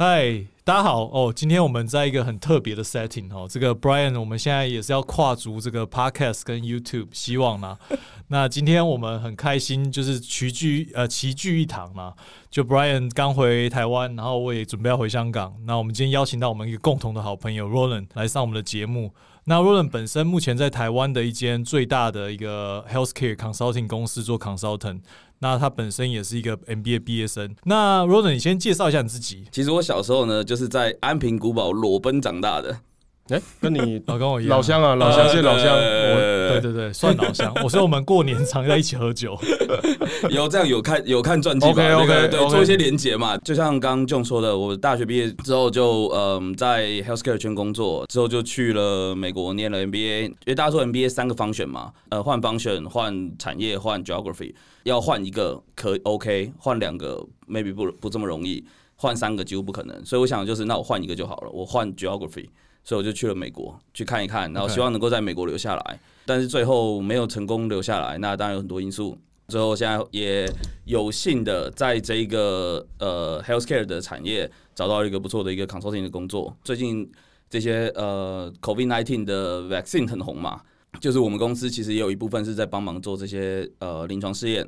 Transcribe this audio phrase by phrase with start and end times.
[0.00, 1.32] 嗨，大家好哦！
[1.34, 7.76] 今天我们在一个很特别的 setting 哦，这个 Brian，我们现在也是要跨足这个 podcast 跟 YouTube，希望呢，
[8.28, 12.14] 那今天我们很开心，就是齐聚呃齐聚一堂嘛。
[12.48, 19.12] 就 Brian 刚回台湾，然后我也准备要回香港，那我们今天邀请到我们一个共同的好朋友 Roland 来上我们的节目。
[19.46, 25.00] 那 Roland 本身目前在台湾的一间最大的一个 healthcare consulting 公司做 consultant。
[25.40, 27.54] 那他本身也是一个 MBA 毕业生。
[27.64, 29.44] 那 Roland，你先介绍一下你自己。
[29.52, 32.80] 其实我小时候呢，就是在安平古堡裸奔长大的。
[33.28, 35.76] 哎，跟你老跟我一样，老乡啊，老乡是老乡。
[35.76, 37.52] 对对对，算老乡。
[37.62, 39.38] 我说我们过年常在一起喝酒。
[40.30, 43.36] 有这样有看有看传记，OK OK，对，做一些连结嘛。
[43.38, 50.24] 就像刚刚 John 说的，我大学毕业之后就嗯在 healthcare 圈工作，之后就去了美国念了 MBA。
[50.24, 54.54] 因为大家说 MBA 三个方选嘛，呃，换方选、换产业、换 geography。
[54.84, 58.64] 要换一个可 OK，换两个 maybe 不不这么容易，
[58.96, 60.02] 换三个几乎不可能。
[60.02, 61.50] 所以我想就是，那我换一个就好了。
[61.50, 62.46] 我换 geography，
[62.88, 66.00] 所以我就去了美国去看一看，然后希望能够在美国留下来。
[66.24, 69.14] 但是最后没有成功留下来，那当然有很多因素。
[69.48, 70.50] 最后现在也
[70.86, 76.56] 有幸的在这一个呃 healthcare 的产业找到一个不错的一个 consulting 的工作。
[76.64, 77.06] 最近
[77.50, 80.62] 这些呃 COVID-19 的 vaccine 很红嘛。
[80.98, 84.66] 就是我们公司其实也有一部分是在帮忙做这些呃临床试验，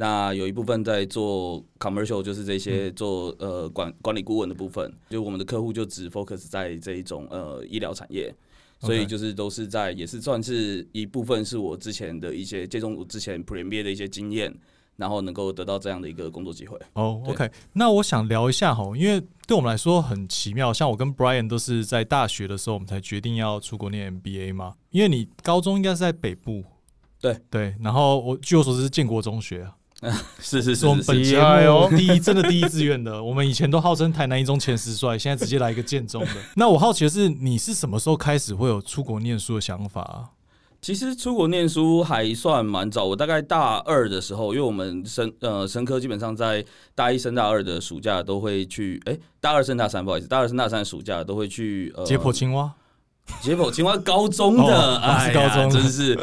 [0.00, 4.90] 那有一部分在做 commercial，就是这些做呃管管理顾问的部分。
[5.10, 8.32] 就我们的客户就只 focus 在这一种呃医疗产业，
[8.78, 14.54] 所以就是都是在也是算是一部分是我之前的一些接种之前 premier 的一些经验。
[14.98, 17.48] 然后能够得到这样的一个工作机会哦，OK。
[17.72, 24.74] 那我想聊一下哈，因为对我们来说很奇妙，像我跟 Brian 都是在大学的时候，我们才决定要出国念 MBA 嘛。
[24.90, 26.64] 因为你高中应该是在北部，
[27.20, 27.76] 对对。
[27.80, 29.76] 然后我据我所知是建国中学啊，
[30.40, 33.22] 是 是是，我们本节目第一真的第一志愿的。
[33.24, 36.30] 我们以前都号称台南一中前十帅，现在直接来一个建中的。
[36.54, 40.30] 那我好奇的是，你是什么时候开始会有出国念书的想法？
[40.80, 52.72] 其实出国念书还算蛮早，我大概大二的时候，因为我们生呃生科基本上在大一升大二的暑假都会去，哎，大二升大三不好意思，大二升大三的暑假都会去呃解剖青蛙，
[53.40, 56.14] 解剖青蛙高中的，是高中，真是，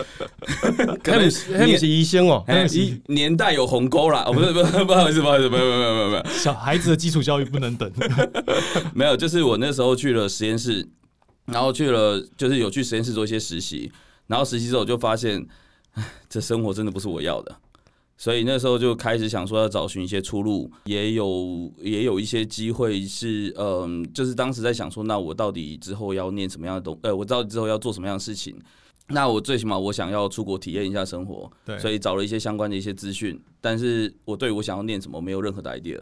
[1.03, 1.25] 可能
[1.67, 7.91] 你是医生哦，年年代有鸿沟啦，哦不是不是不好意思不好意思，没有没有没有没有，小孩子的基础教育不能等，
[8.94, 10.88] 没有，就是我那时候去了实验室，
[11.45, 13.91] 然后去了就是有去实验室做一些实习。
[14.27, 15.45] 然后实习之后就发现，
[16.27, 17.55] 这生活真的不是我要的，
[18.17, 28.55] 所以那时候就开始想说要找寻一些出路，也有也有一些机会是，嗯，就是当时在想说，那我到底之后要念什么样的东，呃，我到底之后要做什么样的事情？
[29.09, 35.99] 那我最起码我想要出国体验一下生活，对，所以找了一些相关的一些资讯，但是我对我想要念什么没有任何的 idea。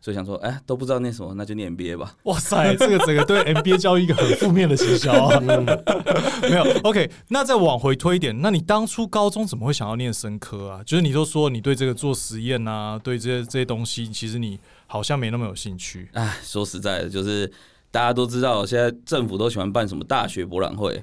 [0.00, 2.14] 所以想说，哎，都不知道念什么，那就念 MBA 吧。
[2.24, 5.40] 哇塞，这个整个对 MBA 教育一个很负面的营销啊。
[6.42, 10.80] 没有，OK，那再往回推一点，那你当初高中怎么会想要念生科啊？
[10.86, 16.08] 就是你都说你对这个做实验啊，对这些这些东西，其实你好像没那么有兴趣。
[16.12, 17.50] 哎，说实在的，就是
[17.90, 21.02] 大家都知道，现在政府都喜欢办什么大学博览会。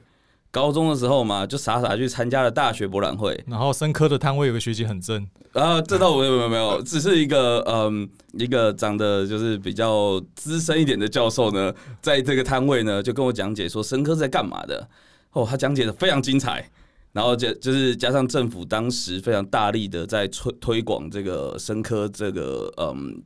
[0.55, 14.87] 高中的时候嘛，就傻傻去参加了大学博览会，然后生科的摊位有个学姐很正，啊，这倒没有没有没有，只是一个嗯，一个长得就是比较资深一点的教授呢，在这个摊位呢就跟我讲解说生科是在干嘛的，
[15.33, 16.65] 哦，他讲解的非常精彩，
[17.11, 23.21] 然后就就是加上政府当时非常大力的在推推广这个生科这个嗯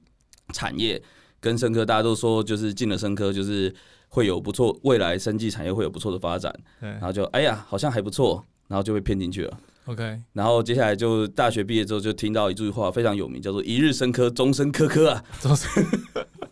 [0.51, 0.99] 产业，
[1.39, 3.71] 跟生科大家都说就是进了生科就是。
[4.09, 9.57] 会有不错，未来生技产业会有不错的发展，然后就哎呀，好像还不错，然后就被骗进去了。
[9.85, 15.23] OK，然后接下来就大学毕业之后就听到一句话非常有名，叫做“一日生科，终身科科”啊。
[15.39, 15.67] 终身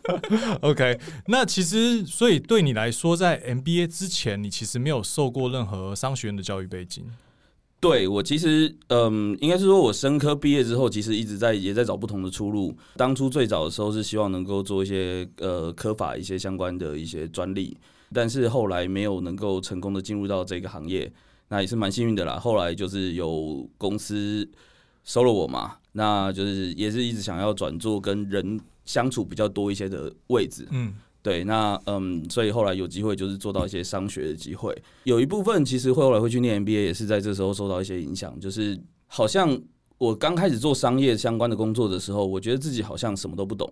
[0.62, 7.04] OK，那其实所以对你来说，在 MBA 之前，你其实没有受过任何商学院的教育背景。
[7.80, 12.76] 对我其实，嗯，应该是说，我生科毕业之后，其实一直在也在找不同的出路。
[12.96, 17.76] 当初最早的时候是希望能够做一些呃科法一些相关的一些专利，
[18.12, 21.10] 但是后来没有能够成功的进入到这个行业，
[21.48, 22.36] 那也是蛮幸运的啦。
[22.38, 24.48] 后来就是有公司
[25.04, 30.94] 收了我嘛，那就是也是一直想要转做跟人相处比较多一些的位置，嗯。
[31.22, 38.38] 对，那嗯，所以后来有机会就是做到一些商学的机会，有一部分其实会后来会去念 MBA，也是在这时候受到一些影响。
[38.40, 39.60] 就是好像
[39.98, 43.70] 我刚开始做商业相关的工作的时候，我觉得自己好像什么都不懂。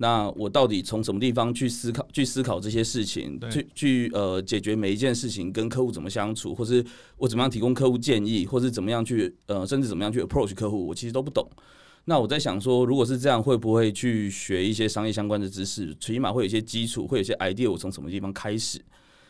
[0.00, 6.84] 那我到底从什么地方去思考、去思考这些事情，去去呃解决每一件事情，跟客户怎么相处，或是
[7.16, 11.44] 我怎么样提供客户建议，或是怎么样去呃，甚至怎么样去 approach 客户，我其实都不懂。
[12.08, 15.94] 那我在想说，如果是这样，会不会去学一些商业相关的知识？
[16.00, 18.80] 起码会有一些基础，会有一些 idea，我从什么地方开始？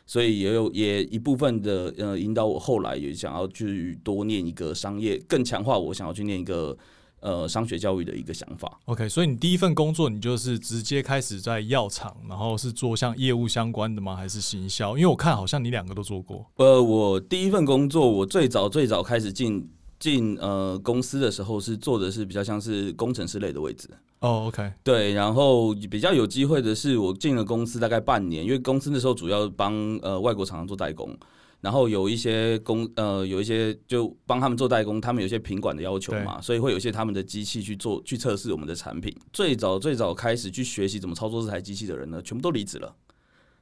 [0.06, 6.78] 所以也有也一部分的呃引导我后来也想要去多念一个商业，更强化我想要去念一个
[7.18, 8.78] 呃商学教育的一个想法。
[8.84, 14.14] OK，所以你第一份工作你就是直接开始在药厂，然后是做像业务相关的吗？
[14.14, 14.96] 还是行销？
[14.96, 16.46] 因为我看好像你两个都做过。
[16.58, 23.88] 呃，我第一份工作，我最早最早开始进进呃公司的时候，是做的是比较像是工程师类的位置。
[24.20, 29.72] 哦，OK，对，然后比较有机会的是，我进了公司大概半年，因为公司那时候主要帮
[30.02, 31.16] 呃外国厂商做代工，
[31.60, 39.16] 然后有一些工呃有一些就帮他们做代工，他们有一些品管的要求嘛，所以会有一些他们的机器去做去测试我们的产品。
[39.32, 42.92] 最早最早开始去学习怎么操作这台机器的人呢，全部都离职了。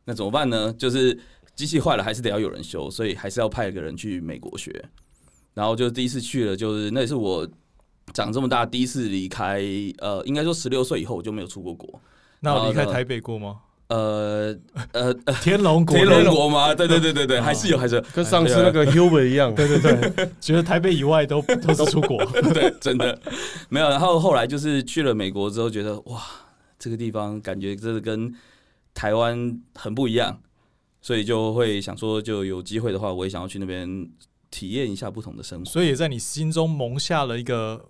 [0.07, 0.73] 那怎么办呢？
[0.73, 1.19] 就是
[1.55, 4.89] 机器坏了，还是得要有人修，所以还是要派一个人去美国学。
[5.57, 7.49] 然后就第一次去了，就是那也是我
[8.13, 9.63] 长这么大第一次离开，
[9.99, 11.99] 呃，应该说十六岁以后我就没有出过国。
[12.41, 13.57] 那有离开台北过吗？
[13.89, 14.55] 呃
[14.93, 16.75] 呃，呃 天龙国， 天龙国吗？
[16.75, 22.23] 对对对对对，还是有，还是有跟上次那个 Hubert 一样，对对对，觉得台北以外都 都是出国。
[22.53, 23.19] 对，真的
[23.69, 23.89] 没有。
[23.89, 26.23] 然后后来就是去了美国之后，觉得哇，
[26.79, 28.31] 这个地方感觉真的跟
[28.93, 30.39] 台湾很不一样，
[31.01, 33.89] 所以就会想说，就有机会的话，我也想要去那边
[34.51, 35.65] 体验一下不同的生活。
[35.65, 37.85] 所以也在你心中萌下了一个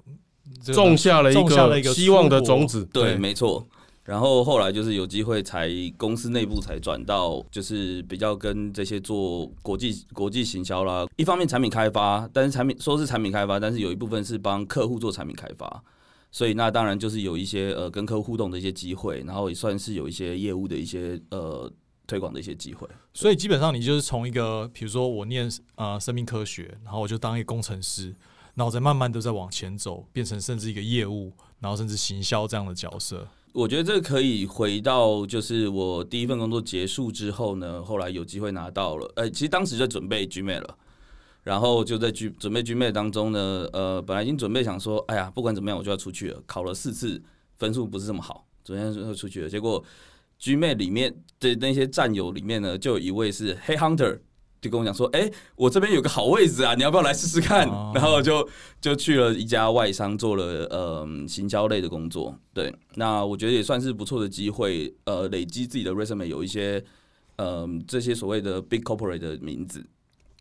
[0.63, 1.43] 这个种下了一个
[1.83, 2.85] 个希望的种子。
[2.93, 3.67] 对，对没错。
[4.05, 11.05] 然后后来就是有机会才公司内部才转到，就是比较跟这些做国际国际行销啦。
[11.17, 15.83] 一方面产品开发，但是产品说是产品开发，但是有一部分是帮客户做产品开发。
[16.31, 21.69] 所以那当然就是有一些呃跟客户互动的一些机会，然后也算是有一些业务的一些呃
[22.07, 22.89] 推广的一些机会。
[23.13, 28.15] 所以基本上你就是从一个，比如说我念呃生命科学，然后我就当一个工程师，
[28.55, 33.27] 然后再慢慢的在往前走，变成甚至一个业务，然后甚至行销这样的角色。
[33.53, 40.77] 我觉得这可以回到，就是我第一份工作结束之后呢，后来有机会拿到了，呃，其实当时就准备 GMAT 了，
[41.43, 47.23] 然后就在 G 准备 GMAT 当中呢，呃，本来已经准备想说，哎呀，不管怎么样我就要出去了，考了四次，
[47.57, 49.83] 分数不是这么好，昨天就出去了，结果
[50.41, 54.21] GMAT 里面的那些战友里面呢，就有一位是黑 Hunter。
[54.59, 57.69] 就跟我讲说，哎、我这边有个好位置啊，你要不要来试试看？
[57.69, 58.49] 哦然后就
[58.81, 62.37] 就去了一家外商，做了呃行销类的工作。
[62.53, 66.83] 对，那我觉得也算是不错的机会，呃，累积自己的 resume 有一些
[67.37, 69.85] 呃这些所谓的 big corporate 的名字。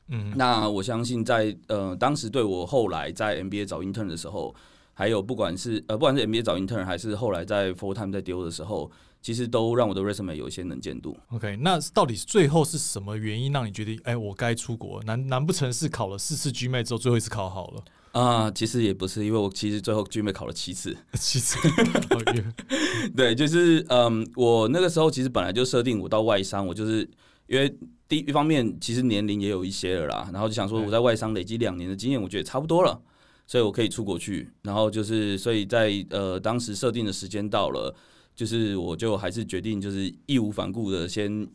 [0.08, 4.56] 嗯，那我相信在呃当时对我后来在 MBA 找 intern 的时候，
[4.96, 8.90] 还有不管是呃不管是 MBA 找 intern 还是后来在 full time 在丢的时候，
[9.22, 11.16] 其实都让我的 resume 有一些能见度。
[11.30, 15.04] OK，那到底最后是什么原因让你决定，哎、我该出国？
[15.04, 17.84] 难难不成是考了四次 GMAT 之后，最后一次考好了？
[18.14, 20.96] 啊、其实也不是，因为我其实最后 GMAT 考了七次。
[21.20, 21.58] 其实，
[22.16, 27.02] 哦也对，就是嗯，我那个时候其实本来就设定我到外商，我就是
[27.48, 27.78] 因为
[28.08, 33.02] 第一方面其实年龄也有一些了啦，然后就想说我在外商累积两年的经验，我觉得差不多了，
[33.48, 34.50] 所以我可以出国去。
[34.64, 37.96] 然后就是所以在呃当时设定的时间到了，
[38.36, 41.48] 就是我就还是决定就是义无反顾的先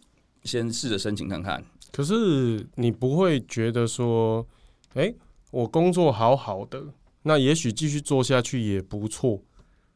[0.44, 1.64] 先试着申请看看。
[1.92, 4.46] 可是你不会觉得说，
[4.94, 5.12] 哎、
[5.50, 6.84] 我工作好好的，
[7.22, 9.42] 那也许继续做下去也不错。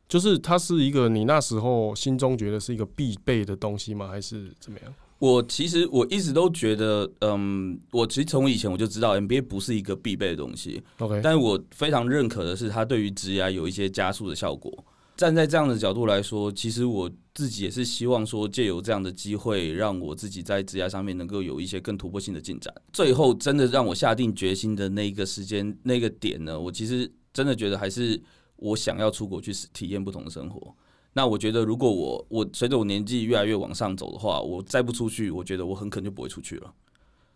[0.07, 4.09] 就是它是一个你那时候心中觉得是一个必备的东西吗？
[4.09, 4.95] 还是怎么样？
[5.19, 14.85] 我其实我一直都觉得，嗯，我其实从以前我就知道 NBA 不是一个必备的东西，OK，但我非常认可的是，它对于职涯有一些加速的效果。
[15.17, 22.75] 站在这样的角度来说，其实我自己也是希望说，借由这样的机会，让我自己在职涯上面能够有一些更突破性的进展。
[22.93, 28.21] 最后，真的让我下定决心的那一个时间、那个点呢，我其实真的觉得还是
[28.57, 30.75] 我想要出国去体验不同的生活。
[31.17, 36.75] 那我觉得，如果我我随着我年纪越来越往上走的话，我再不出去，我觉得我很可能就不会出去了。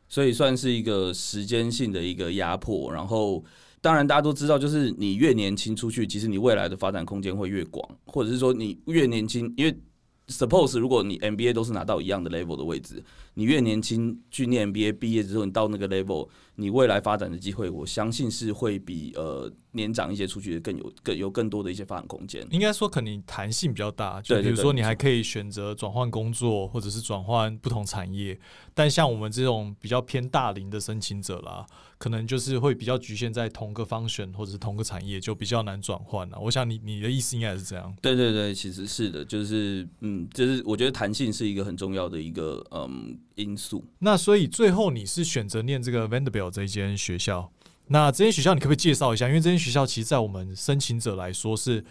[0.08, 3.44] 所以算是一个时间性的一个压迫，然后
[3.80, 9.78] 当然大家都知道，就是你越年轻出去，其实你未来的发展空间会越广，或者是说你越年轻，因为
[10.26, 13.02] suppose 如果你 MBA 都是拿到一样的 level 的位置，
[13.38, 22.44] 你越年轻去念 MBA 毕业之后，你到那个 level，你未来发展的机会，我相信是会比呃年长一些出去的更有更有更多的一些发展空间。
[22.50, 24.20] 应该说，可能弹性比较大。
[24.22, 28.36] 就比如说，你还可以选择转换工作，或者是转换不同产业。
[28.74, 31.64] 但像我们这种比较偏大龄的申请者啦，
[31.96, 36.36] 可能就是会比较局限在同个方选或者是同个产业，就比较难转换了。
[36.40, 37.94] 我想你你的意思应该是这样。
[38.02, 43.84] 对对对，其实是的，就是嗯，就是我觉得弹性是一个很重要的一个嗯因素。
[44.00, 47.50] 那所以最后你是选择念这个 Vanderbilt 这一间学校，
[47.86, 49.26] 那这间学校你可不可以介绍一下？
[49.28, 51.82] 因为这间学校其实，在我们申请者来说是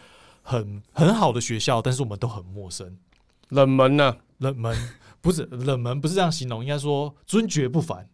[0.43, 2.97] 很很好的学校，但是我们都很陌生，
[3.49, 4.77] 冷门呢、冷门
[5.21, 8.07] 不是冷门，不是这样形容，应该说尊爵不凡，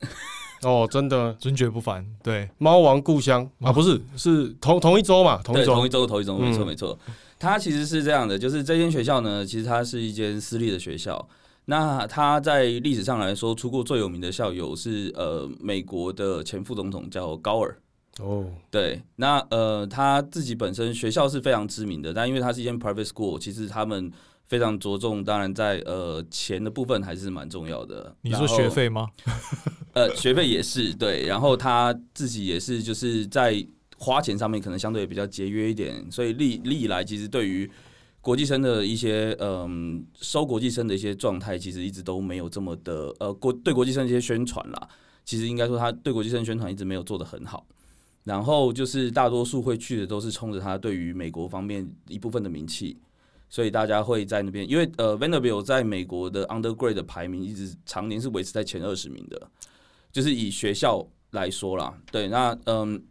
[0.62, 2.06] 哦，真的，尊爵不凡。
[2.24, 6.98] 对，猫王故乡啊，不是，是同同一周嘛，同一周，同一，周同一周，没错嗯没错。
[7.38, 11.28] 它其实是这样的，就是这间学校呢，其实它是一间私立的学校。
[11.66, 17.78] 那他在历史上来说，出过最有名的校友是呃美国的前副总统叫高尔。
[18.20, 24.12] 哦，对，那呃他自己本身学校是非常知名的，但因为它是一间 private school，其实他们
[24.46, 28.16] 非常着重，当然在呃钱的部分还是蛮重要的。
[28.22, 29.10] 你说学费吗？
[29.94, 33.66] 呃，学费也是对，然后他自己也是就是在
[33.98, 37.68] 花钱上面可能相对也比较节约一点，所以历历来其实对于
[38.24, 44.88] 国际生的一些嗯收国际生的一些状态，其实一直都没有这么的呃国对国际生一些宣传啦，
[45.26, 47.68] 其实应该说他对国际生宣传一直没有做得很好。
[48.24, 52.98] 然后就是大多数会去的都是冲着他对于美国方面一部分的名气，
[53.50, 59.50] 所以大家会在那边，因为呃 Vanderbilt 在美国的 undergrad 的排名一直常年是维持在前二十名的，
[60.14, 63.04] 就是以学校来说啦，对，那嗯，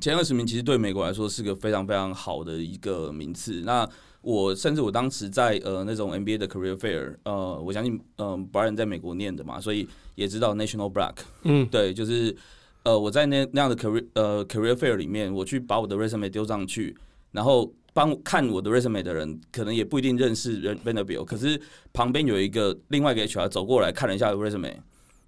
[0.00, 3.62] 前二十名其实对美国来说是个非常非常好的一个名次。
[3.64, 3.88] 那
[4.20, 12.36] 我甚至我当时在呃那种 NBA 的 career fair，呃，我相信嗯 Brian 在美国念的嘛，所以也知道 National Black，嗯，对，就是
[12.82, 16.96] 呃我在那那样的 career 呃 career fair 里面，我去把我的 resume 丢上去，
[17.32, 17.72] 然后。
[17.94, 21.60] 帮看我的 resume 的人，可能也不一定认识人 Vanderbilt，可是
[21.92, 24.76] 旁边有一个另外一个 HR 走过来看了一下 resume，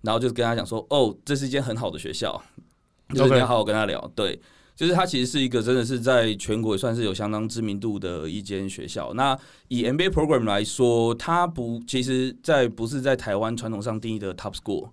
[0.03, 2.41] 然后就跟他讲说：“哦，这是一间很好的学校，
[3.13, 4.41] 就是你要好好跟他聊。”对，
[4.81, 9.13] 就是它其实是一个真的是在全国也算是有相当知名度的一间学校。
[9.13, 14.89] 那以 MBA program 来说，它不其实，在不是在台湾传统上定义的 top school，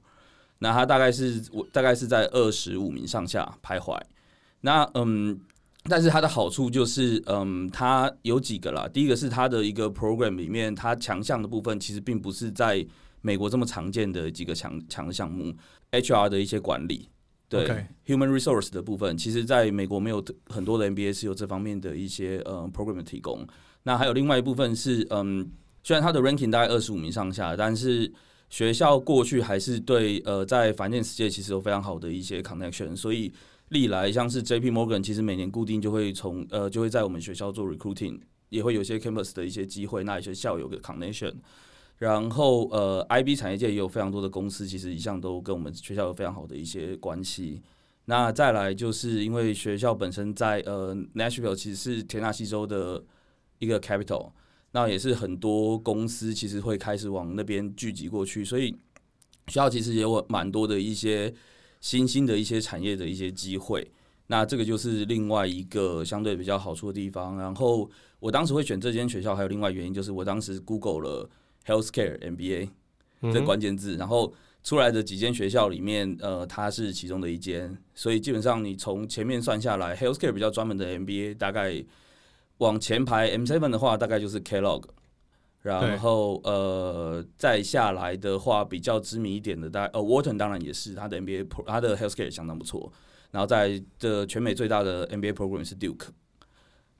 [0.59, 3.97] 那它大概是我大概是在二十五名上下徘徊。
[4.59, 5.39] 那嗯。
[5.89, 8.89] 但是它的好处就是，嗯，它有几个啦。
[8.91, 12.85] 第一个是它的一个 program 里面，它强项的部分其实并不是在
[13.21, 15.55] 美国这么常见的几个强强项目
[15.91, 17.07] ，HR 的一些管理，
[17.49, 17.65] 对
[18.05, 23.47] human resource 的部分，其实在美国没有很多的 MBA 是有这方面的一些呃 program 的提供。
[23.83, 25.49] 那还有另外一部分是，嗯，
[25.83, 28.11] 虽然它的 ranking 大概二十五名上下，但是
[28.49, 33.31] 学校过去还是对呃在反建世界其实有非常好的一些 connection，所以
[33.69, 41.33] 历来像是 J P Morgan 其实每年固定就会从呃就会在我们学校做 recruiting，也会有一些 campus 的一些机会，那一些校友的 connection。
[41.97, 47.61] 然后呃，IB 产业界也有非常多的公司，其实一向都跟我们学校有非常好的一些关系。
[48.05, 53.03] 那再来就是因为学校本身在呃 Nashville 其实是田纳西州的
[53.59, 54.31] 一个 capital，
[54.71, 58.71] 那也是很多公司其实会开始往那边聚集过去，所以
[59.47, 61.33] 学校其实也有蛮多的一些
[61.81, 63.91] 新兴的一些产业的一些机会。
[64.27, 67.37] 那这个就是另外一个相对比较好处的地方。
[67.37, 67.89] 然后
[68.19, 71.29] 我当时会选这间学校，还有另外原因就是我当时 Google 了
[71.67, 72.69] healthcare MBA
[73.33, 74.33] 这关键字，然后
[74.63, 81.83] 出来的几间学校里面，呃，它是其中的一间，所以基本上你从前面算下来，healthcare 比较专门的 MBA 大概
[82.57, 84.83] 往前排 M seven 的话，大概就是 Kellogg。
[85.63, 92.89] 然后呃，再下来的话，比较知名一点的，大概呃，Wharton 当然也是，它的 MBA 它的 healthcare 相当不错。
[93.31, 96.07] 然后在这全美最大的 MBA program 是 Duke，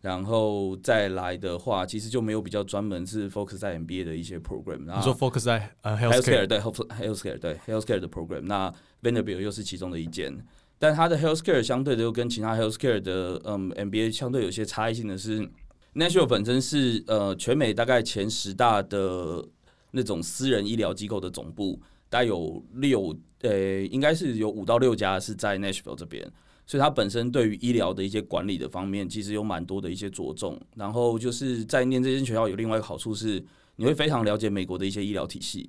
[0.07, 4.77] 然后再来的话，其实就没有比较专门是 focus 在 MBA 的一些 program。
[4.77, 8.73] 你说 focus 在呃 healthcare 对 health healthcare 对 healthcare 的 program，那
[9.03, 10.33] Vanderbilt 又是其中的一间，
[10.79, 15.45] 但它的 healthcare 相对的又跟其他 healthcare 的嗯 MBA 相对有些差异性的是
[15.93, 19.45] ，Nashville 本身是呃全美大概前十大的
[19.91, 26.25] 那种私人医疗机构的总部，大概有六呃应该是有五到六家是在 Nashville 这边。
[26.67, 30.59] 所以它本身对于医疗的一些管理的方面，其实有蛮多的一些着重。
[30.75, 33.41] 然后就是在念这间学校有另外一个好处是，
[33.77, 35.62] 你会非常了解美国的一些医疗体系，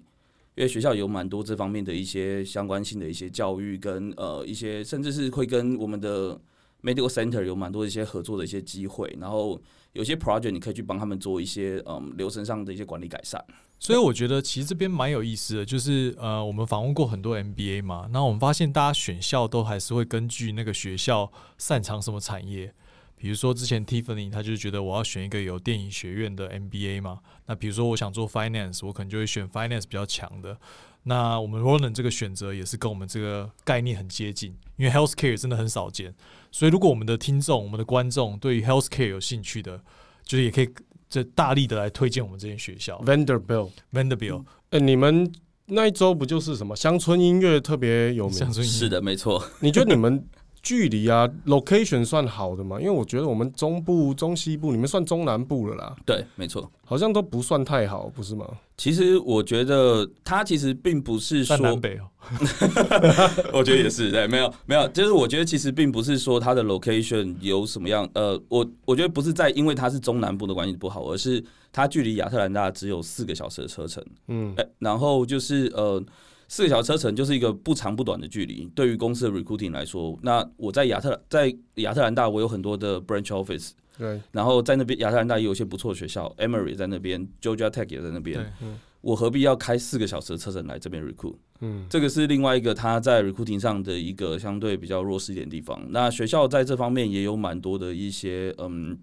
[0.57, 6.38] 因为学校有蛮多这方面的一些相关性的一些教育跟呃一些，甚至是会跟我们的
[6.83, 9.15] medical center 有蛮多一些合作的一些机会。
[9.21, 9.61] 然后
[9.93, 13.45] 有些 project 你可以去帮他们做一些嗯流程上的一些管理改善。
[13.81, 22.75] 所以我觉得其实这边蛮有意思的，就是呃，我们访问过很多 MBA 嘛，那我们发现大家选校都还是会根据那个学校擅长什么产业。
[23.17, 30.57] 比如说之前 Tiffany 他就觉得我要选一个有电影学院的 MBA 嘛，那比如说我想做 Finance，我可能就会选 Finance 比较强的。
[31.05, 36.15] 那我们 Roland 这个选择也是跟我们这个概念很接近，因为 Healthcare 真的很少见，
[36.59, 39.81] 所以如果我们的听众、我们的观众对于 Healthcare 有兴趣的，
[40.25, 40.69] 就是也可以
[41.09, 44.45] 这大力的来推荐我们这间学校 Vanderbilt，Vanderbilt。
[44.71, 45.33] 哎、你们
[45.67, 48.37] 那一周不就是什么乡村音乐特别有名？
[48.37, 49.41] 乡村音乐是的，没错。
[49.61, 50.27] 你觉得你们
[50.69, 52.79] 距离啊，location 算好的嘛？
[52.79, 56.71] 因为我觉得我们中部、中西部，你们算中南部了啦，对，没错。
[56.85, 58.47] 好像都不算太好，不是吗？
[58.77, 62.05] 其实我觉得它其实并不是说南北哦，
[63.51, 76.03] 我觉得也是，对，没有没有，就是我觉得其实并不是说它的 location 有什么样，呃，我我觉得不是在因为它是中南部的关系不好，而是它距离亚特兰大只有四个小时的车程，嗯，哎，然后就是呃，
[76.49, 88.69] 四个小时车程就是一个不长不短的距离，对于公司的 recruiting 来说，那我在亚特在亚特兰大，我有很多的 branch office，对，然后在那边亚特兰大也有一些不错的学校，Emory 在那边，Georgia Tech 也在那边对，
[89.02, 91.37] 我何必要开四个小时的车程来这边 recruit？
[91.61, 95.87] 嗯，这个是另外一个他在 recruiting 上的一个相对比较弱势一点的地方。
[95.90, 98.99] 那学校在这方面也有蛮多的一些嗯，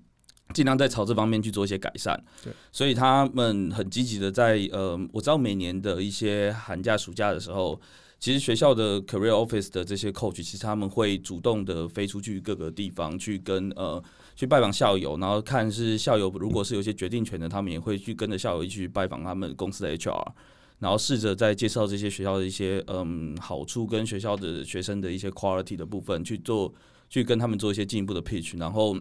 [0.53, 2.21] 尽量在朝这方面去做一些改善。
[2.43, 7.79] 对，所以他们很积极的在呃，我知道每年的一些寒假、暑假的时候，
[8.19, 14.01] 其实学校的 career office 的这些 coach，其实他们会主动的飞出去各个地方去跟呃
[14.35, 20.31] 去拜访校友，然后看是校友如果是有一些决定权的，他们也会去跟着校友一起去拜访他们公司的 HR。
[20.79, 26.71] 然后试着在介绍这些学校的一些嗯好处跟学校的学生的一些 quality 的部分去做，
[27.09, 28.93] 去跟他们做一些进一步的 pitch，然后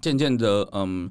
[0.00, 1.10] 渐渐的嗯，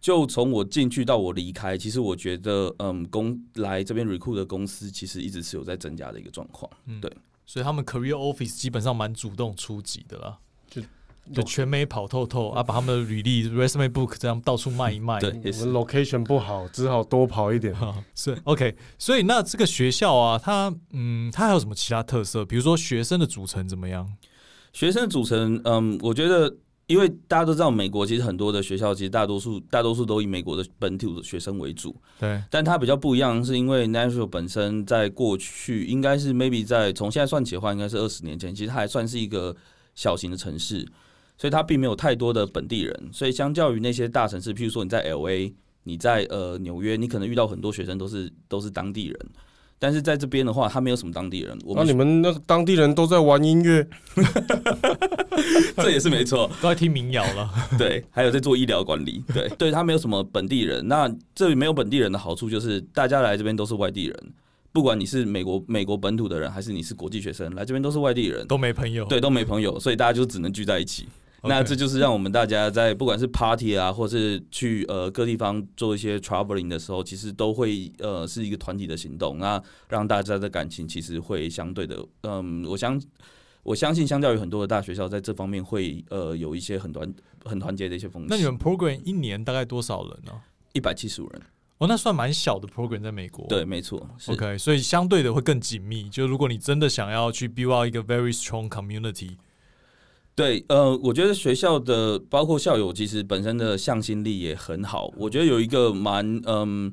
[0.00, 6.70] 就从我进去到我离开，其实我觉得嗯公来这边 recruit 的公司其实一直是有在增加的一个状况。
[7.00, 7.12] 对
[7.46, 10.38] 所以他们 career office 基本上蛮主动出击的啦，
[10.68, 10.82] 就
[11.32, 15.20] 就全美跑透透啊，把他们的履历 resume book 这样到处卖一卖。
[15.20, 17.74] 对，我们 location 不好，只好多跑一点。
[17.74, 22.44] 啊，是 OK，所以那这个学校啊，它嗯，它还有什么其他特色？
[22.44, 24.12] 比如说学生的组成怎么样？
[24.72, 26.56] 学生的组成，嗯，我觉得。
[26.90, 31.94] 因为大家都知道，美国其实很多的学校，其实大多数大多数都以美国的本土的学生为主。
[32.18, 39.54] 对，但它比较不一样，是因为 Nashville 本身在过去应该是 maybe 在从现在算起的话，应该是二十年前，其实它还算是一个
[39.94, 40.84] 小型的城市，
[41.38, 43.10] 所以它并没有太多的本地人。
[43.12, 45.52] 所以相较于那些大城市，譬如说你在 LA，
[45.84, 49.16] 你在呃纽约，你可能遇到很多学生都是都是当地人。
[49.82, 51.58] 但是在这边的话，他没有什么当地人。
[51.64, 53.84] 我那、们、你们那个当地人都在玩音乐，
[55.78, 56.50] 这也是没错。
[56.60, 57.50] 都在听民谣了。
[57.78, 60.86] 对，还有在做医疗管理，对，对他没有什么本地人。
[60.86, 64.16] 那这里没有本地人的好处就是，大家来这边都是外地人，
[64.70, 69.06] 不管你是美国美国本土的人，还是你是国际学生，来这边都是外地人，都没朋友。
[69.06, 71.08] 对，都没朋友，所以大家就只能聚在一起。
[71.42, 83.00] 那这就是让我们大家在不管是 party 啊，或是去呃各地方做一些 traveling 的时候，其实都会呃是一个团体的行动，那让大家的感情其实会相对的，嗯，我相
[83.62, 87.12] 我相信相较于很多的大学校，在这方面会呃有一些很团
[87.44, 88.28] 很团结的一些风气。
[88.30, 90.32] 那你们 program 一年大概多少人呢、
[90.72, 91.42] 一百七十五人，
[91.78, 93.46] 哦，那算蛮小的 program，在美国。
[93.48, 96.08] 对，没错，，OK，所以相对的会更紧密。
[96.08, 99.36] 就如果你真的想要去 build out 一个 very strong community，
[100.34, 105.12] 对，呃，我觉得学校的包括校友，其实本身的向心力也很好。
[105.16, 106.90] 我觉得有一个蛮，嗯，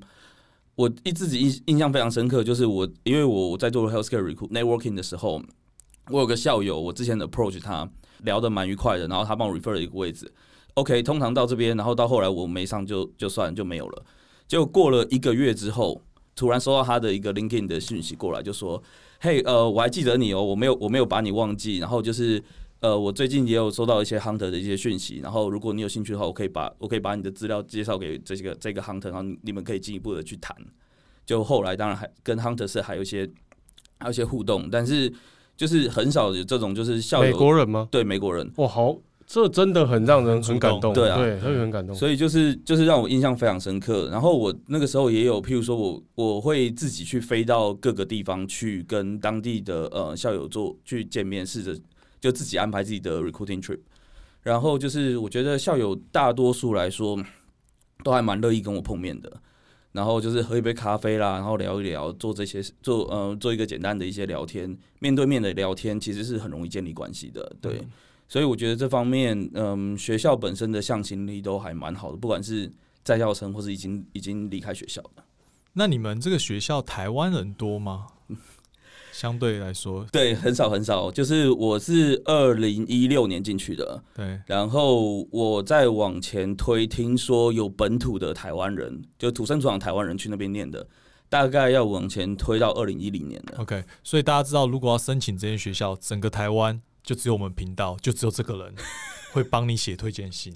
[0.75, 5.41] 我一自己印印象非常深刻，就是我因为我我在做 healthcare recruit networking 的时候，
[6.09, 7.89] 我有个校友，我之前 approach 他
[8.23, 10.29] 聊得蛮愉快的，然后他帮我 refer 了一个位置。
[10.73, 14.05] OK，通常到这边，然后到后来我没上就就算就没有了。
[14.47, 16.01] 结果过了一个月之后，
[16.35, 18.81] 突然收到他的一个 LinkedIn 的讯息过来，就说
[19.19, 21.79] ：“嘿，呃，我还记得你哦，我没有我没有把你忘记。
[21.79, 22.43] 然后就是
[22.79, 30.55] 呃，我最近也有收到一些 hunter 的一些讯息，然后如果你有兴趣的话，我可以把我可以把你的资料介绍给这个这个 hunter，然后你你们可以进一步的去谈。
[31.25, 33.27] 就后来当然还跟 hunter 是还有一些
[33.99, 35.11] 还有一些互动，但是
[35.55, 37.87] 就是很少有这种就是校友美友国人吗？
[37.91, 41.95] 对美国人。”哇，好，这真的很让人很感动，对啊对，会很感动。
[41.95, 44.07] 所以就是就是让我印象非常深刻。
[44.09, 51.75] 然后我那个时候也有，譬如说我我会自己去飞到各个地方去跟当地的呃校友做去见面，试着
[52.19, 53.79] 就自己安排自己的 recruiting trip。
[54.41, 57.21] 然后就是我觉得校友大多数来说
[58.03, 59.41] 都还蛮乐意跟我碰面的。
[59.93, 67.81] 然后就是喝一杯咖啡啦，然后聊一聊，做这些做呃做一个简单的一些聊天，面对面的聊天其实是很容易建立关系的，对。
[68.29, 72.71] 所以我觉得这方面，嗯，学校本身的向心力都还蛮好的，不管是
[73.03, 75.23] 在校生或是已经已经离开学校的。
[75.73, 78.07] 那你们这个学校台湾人多吗？
[79.17, 81.09] 相对来说，对，很少很少。
[81.09, 90.87] 就是我是二零一六年进去的，对，然后我再往前推，听说有本土的台湾人，就土生土长台湾人去那边念的，
[91.29, 93.57] 大概要往前推到二零一零年的。
[93.57, 98.75] OK，所以大家知道，如果要申请这间学校，整个台湾就只有我们频道，就只有这个人
[99.33, 100.55] 会帮你写推荐信。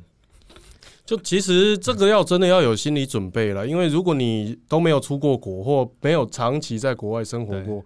[1.03, 7.83] 就其实这个要真的要有心理准备了，因为如果你都没有出过国或没有长期在国外生活过，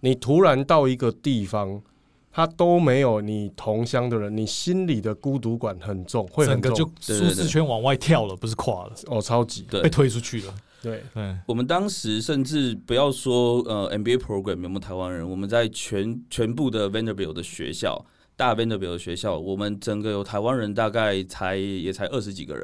[0.00, 1.82] 你突然到一个地方，
[2.30, 6.62] 他都没有你同乡的人，你心里的孤独感很重，会很重。
[6.62, 10.54] 整个就舒适圈往外跳了，不是垮了，哦，超级对被推出去了。
[10.80, 18.06] 对，对，我们当时甚至不要说呃 MBA program 有没有台湾人，我们在全全部的 Vanderbilt 的学校，
[18.36, 22.62] 大 Vanderbilt 的学校，我们整个有台湾人大概才也才二十几个人。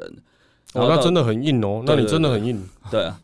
[0.73, 2.63] 然哦，后到那真的很硬哦，那对你真的很硬。
[2.89, 3.19] 对啊，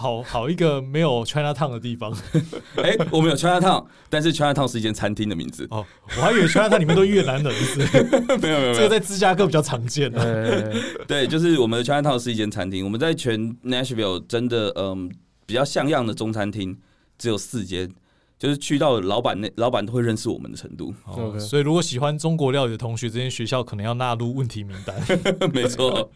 [0.00, 2.16] 好好一个没有 China Town 的地方
[2.80, 5.66] 哎、我们有 China Town，但是 China Town 是一间餐厅的名字。
[5.72, 5.84] 哦，
[6.16, 7.78] 我还以为 China Town 里面都越南人，是
[8.38, 10.22] 没有没有这个在芝加哥比较常见的。
[10.22, 10.72] 呃，
[11.08, 15.10] 对，就是我们的 China Town 是一间餐厅，我们在全 Nashville 真的嗯
[15.44, 16.78] 比较像样的中餐厅
[17.18, 17.90] 只有四间，
[18.38, 20.94] 就是去到老板那老板都会认识我们的程度。
[21.06, 24.96] 哦 OK 所以如果喜欢中国料理的同学，这间学校可能要纳入问题名单。
[25.52, 26.08] 没错，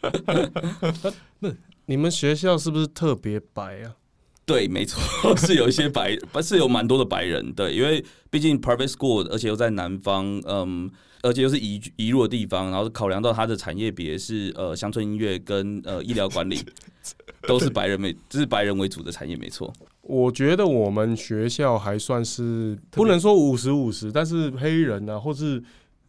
[1.87, 3.97] 你们学校是不是特别白啊？
[4.45, 10.91] 对，没错，是有一些白， 是有蛮多的白人，对，因为毕竟 private school，而且又在南方，嗯，
[11.23, 16.59] 而且又是移居移入的地方，然后考量到它的产业别是呃乡村音乐跟呃医疗管理，
[17.47, 19.73] 都是白人为，这是白人为主的产业，没错。
[20.03, 25.63] 我觉得我们学校还算是不能说五十五十，但是黑人啊，或是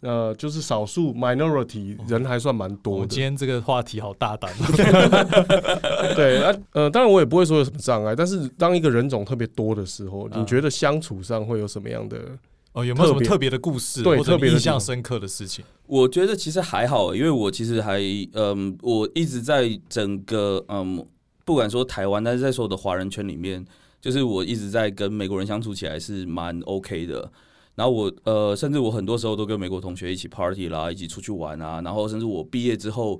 [0.03, 2.99] 呃，就是少数 minority 人还算蛮多的。
[2.99, 12.17] 们今天这个话题好大胆哦， 对啊，呃，当然我也不会说有什么障碍，但是当一个人种特别多的时候，嗯你觉得相处上会有什么样的？
[12.73, 15.63] 哦，有没有什么特别的故事，或者对特别印象深刻的事情？
[15.87, 18.01] 我觉得其实还好，因为我其实还
[18.33, 21.05] 嗯，我一直在整个嗯，
[21.45, 23.63] 不管说台湾，但是在所有的华人圈里面，
[24.01, 27.31] 就是我一直在跟美国人相处起来是蛮 OK 的。
[27.75, 31.81] 然后我呃，甚至我很多时候都跟美国同学一起 party 啦，一起出去玩啊。
[31.81, 33.19] 然后甚至我毕业之后，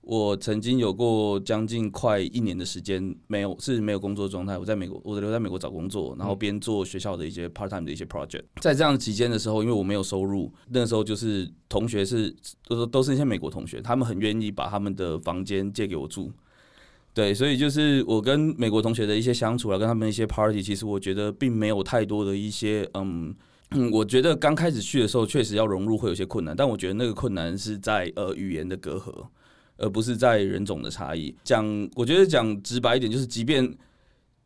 [0.00, 8.42] 我曾经有过将近快一年的时间没有是没有工作状态，我在美国，我留在美国找工作，然后边做学校的一些 part time 的一些 project。
[8.60, 12.34] 在这样的期间的时候，因为我没有收入，那时候就是同学是
[12.66, 16.32] 都都是一些美国同学，他们很愿意把他们的房间借给我住。
[17.14, 23.32] 对，所以就是我跟美国同学的一些相处啊，跟他们一些 party，其实我觉得并没有太多的一些嗯。
[23.70, 29.26] 嗯，我觉得刚开始去的时候，确实要融入会有些困难，但我觉得那个困难是在呃语言的隔阂，
[29.76, 31.34] 而不是在人种的差异。
[31.42, 33.76] 讲，我觉得讲直白一点，就是即便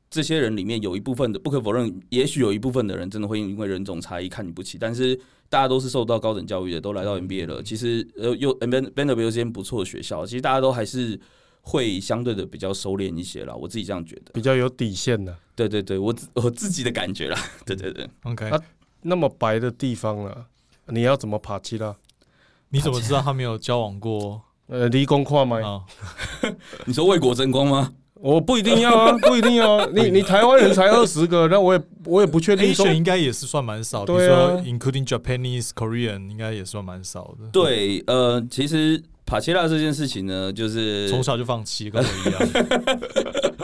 [0.09, 5.15] 这些人里面有一部分的不可否认，也许有一部分的人真的会因为人种差异看你不起，但是
[5.49, 11.21] 大家都是受到高等教育的，都来到 MBA 了，其实呃又 Ben Vanderbilt 这间不错的学校，其实大家都还是
[11.61, 14.33] 会相对的比较收敛一些啦，我自己这样觉得。
[14.33, 18.09] 比较有底线的、对对对，我自我自己的感觉啦， 对对对。
[18.23, 18.61] OK，啊
[19.03, 20.47] 那么白的地方啊，
[20.87, 21.97] 你要怎么爬起啦？
[22.69, 25.57] 你怎么知道他没有交往过呃，离宫跨吗？
[25.67, 25.85] 啊？
[26.87, 27.93] 你说为国争光吗？
[28.23, 29.89] 我不一定要啊， 不一定要啊。
[29.95, 42.41] 你你台湾人才二十个，那我也我也不确定说 Asian 应该也是算蛮少，比如说 including Japanese、Korean 应该也算蛮少的。，对，呃，其实帕切拉这件事情呢，就是从小就放弃，跟我一样。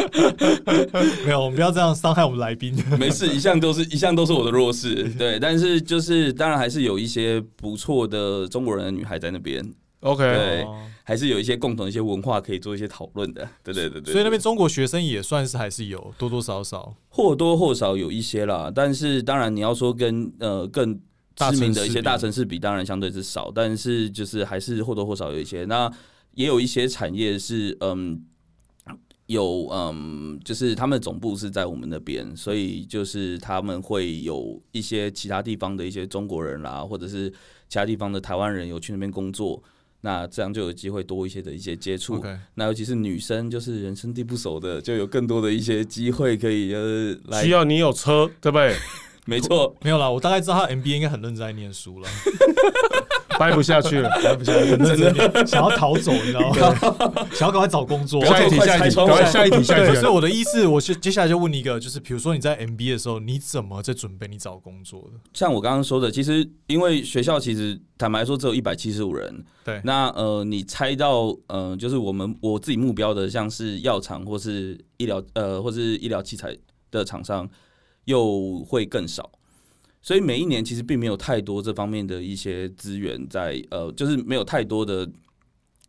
[1.27, 2.75] 没有，我们不要这样伤害我们来宾。
[2.99, 5.39] 没事，一向都是一向都是我的弱势，对。
[5.39, 9.63] 但是就是当然还是有一些不错的中国人的女孩在那边
[10.01, 10.77] ，OK，对哦
[11.09, 14.13] 还是有一些共同的一些文化可以做一些讨论的，对对对对。
[14.13, 16.97] 所以那边中国学生也算是还是有多多少少。
[17.09, 21.01] 或多或少有一些啦，但是当然你要说跟呃更
[21.37, 25.65] 大知名的一些大城市比，当然相对是少，但是就是还是或多或少有一些。
[25.67, 25.89] 那
[26.35, 28.25] 也有一些产业是嗯。
[29.29, 37.29] 有嗯，就是他们的总部是在我们那边，所以就是他们会有一些其他地方的一些中国人啦，或者是
[37.69, 39.61] 其他地方的台湾人有去那边工作，
[40.07, 42.25] 那这样就有机会多一些的一些接触。
[42.55, 48.77] 那尤其是女生，就是人生地不熟的，就有更多的一些机会可以就是来需要你有车，对不对？
[49.27, 52.09] 没错，没有啦，我大概知道他 MBA 应该很认真在念书了，
[53.39, 54.09] 掰不下去了。
[54.39, 57.27] 不想很认真的，想要逃走，你知道吗？
[57.35, 58.25] 想要赶快找工作。
[58.25, 60.13] 下一题，下一题，下一题，下一，题所以。
[60.13, 65.19] 我的意思，我是接下来就问你一个，就是比如说你在 MBA 的时候，你怎么在准备你找工作的？
[65.35, 76.57] 像我刚刚说的，其实因为学校其实坦白说只有一百七十五人，对那呃，你猜到呃，就是我们我自己目标的，像是药厂或是医疗呃或是医疗器材
[76.91, 77.49] 的厂商，
[78.07, 79.31] 又会更少。
[80.03, 85.09] 所以每一年其实并没有太多这方面的一些资源在，呃，就是没有太多的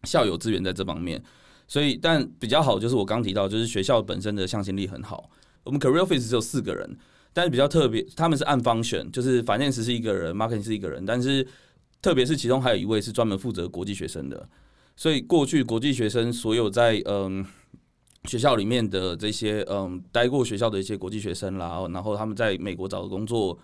[0.04, 1.24] 校友资源在这方面。
[1.68, 5.30] 所以，但比较好就是我刚提到，就是学校本身的向心力很好。
[5.64, 6.98] 我们 Career Office 只有四个人，
[7.34, 11.46] 但是比较特别，他们是按方选，就是反正是一个人，marketing 是一个人，但是
[12.02, 14.48] 特别是其中还有一位是专门负责国际学生的。
[14.96, 17.46] 所以过去国际学生所有在嗯
[18.28, 23.58] 学校里面的这些嗯待过学校的一些国际学生啦，然后他们在美国找的工作，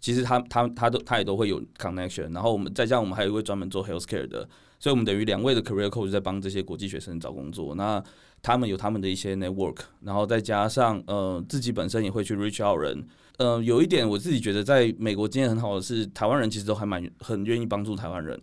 [0.00, 2.32] 其实他他他都他也都会有 connection。
[2.32, 4.48] 然后我们再加上我们还有一位专门做 healthcare 的，
[4.80, 7.74] 所以我们等于两位的 career coach 在帮这些国际学生找工作。
[7.74, 8.02] 那
[8.42, 13.06] 他们有他们的一些 network，然后再加上呃自己本身也会去 reach out 人。
[13.38, 18.40] 呃，有一点我自己觉得在美国经验很好的是，台湾人其实都还蛮很愿意帮助台湾人。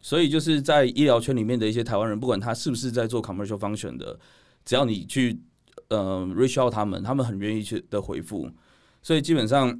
[0.00, 4.18] 所以就是在医疗圈里面的一些台湾人，不管他是不是在做 commercial function 的，
[4.70, 5.36] 只要你去
[5.88, 8.48] 呃 reach out 他们，他们很愿意去的回复。
[9.02, 9.76] 所以基本上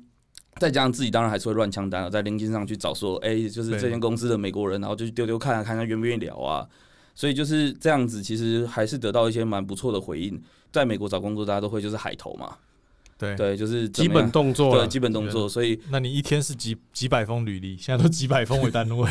[0.56, 6.66] 再加上自己当然还是会乱枪单了，在 LinkedIn 上去找说，哎、就是这间公司的美国人，然后就去丢丢看啊，看他愿不愿意聊啊。
[7.14, 10.42] 所以就是这样子，其实还是得到一些蛮不错的回应。
[10.72, 12.56] 在美国找工作，大家都会就是海投嘛，
[13.20, 13.36] 对。
[13.36, 17.76] 对，就是基本动作对基本动作，所以那你一天是几几百封履历？
[17.76, 19.10] 现在都几百封为单位。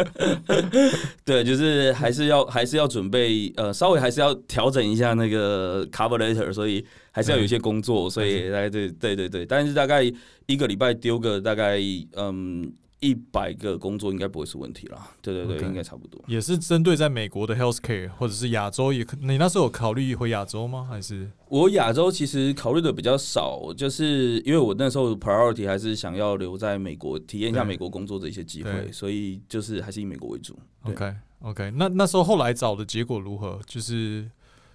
[1.24, 10.02] 对，就是还是要还是要准备，呃，稍微还是要调整一下那个 cover letter，所以还是要有一些工作，所以大概对对对对，但是大概
[10.46, 11.78] 一个礼拜丢个大概
[12.16, 16.22] 嗯一百个工作应该不会是问题啦，对对对应该差不多。
[16.26, 20.86] 也是针对在美国的 healthcare 或者是亚洲也可，你那时候有考虑回亚洲吗？
[20.88, 30.58] 还是我亚洲其实考虑的比较少，就是因为我那时候 priority 还是想要留在美国体验一下美国工作的一些机会，所以就是还是以美国为主。
[30.82, 31.70] OK OK？
[31.76, 33.58] 那那时候后来找的结果如何？
[33.66, 34.30] 就是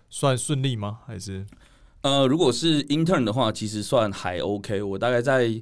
[0.09, 0.99] 算顺利吗？
[1.05, 1.45] 还是
[2.01, 4.81] 呃，如果是 intern 的话，其实算还 OK。
[4.81, 5.61] 我大概在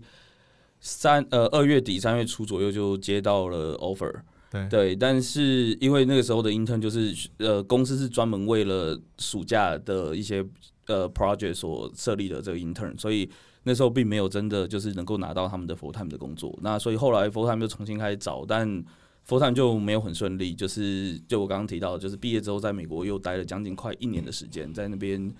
[0.85, 4.13] 三呃二月底三月初左右就接到了 offer，
[4.51, 10.45] 对对，但是因为那个时候的 intern 就是呃公司是专门为了暑假的一些
[10.87, 13.29] 呃 project 所设立的这个 intern，所以
[13.63, 16.53] 那时候并没有真的就是能够拿到他们的 full time 的工作。
[16.61, 18.67] 那所以后来 full time 就重新开始找，但
[19.25, 25.33] full time 就没有很顺利，就是就我刚刚提到，就是毕业之后在美国又待了将近快一年的时间，在那边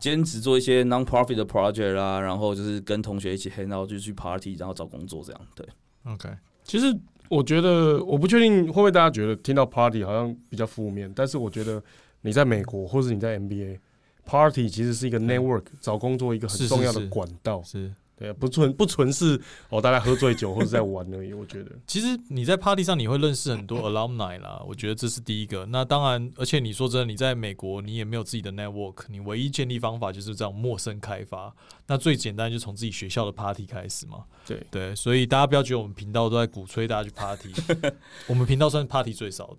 [0.00, 5.40] 兼职做一些 non-profit 的 project 啦，然后就是跟同学一起 hang out，就去 party，然后找工作这样。
[5.54, 5.66] 对
[6.04, 6.28] ，OK？
[6.64, 6.86] 其实
[7.28, 11.82] 我觉得，我不确定会不会大家觉得听到 party 好像比较负面，但是我觉得
[12.22, 17.62] 你在美国或者你在 NBA，party 其实是一个 network 找工作一个很重要的是管道。
[17.62, 21.32] 是，对啊，不纯不纯是哦，大家喝醉酒或者在玩而已。
[21.32, 25.64] 我觉得， 其实你在 party 上你会认识很多 alumni 啦，我觉得这是第一个。
[25.66, 31.54] 那当然，而且你说真的，你在美国你也没有自己的 network，你唯一建立方法就是这样陌生开发。
[31.86, 34.24] 那最简单就从自己学校的 party 开始嘛。
[34.46, 37.52] 对对，所以大家不要觉得我们频道都在鼓吹大家去 party，
[38.26, 39.58] 我们频道算是 party 最少的，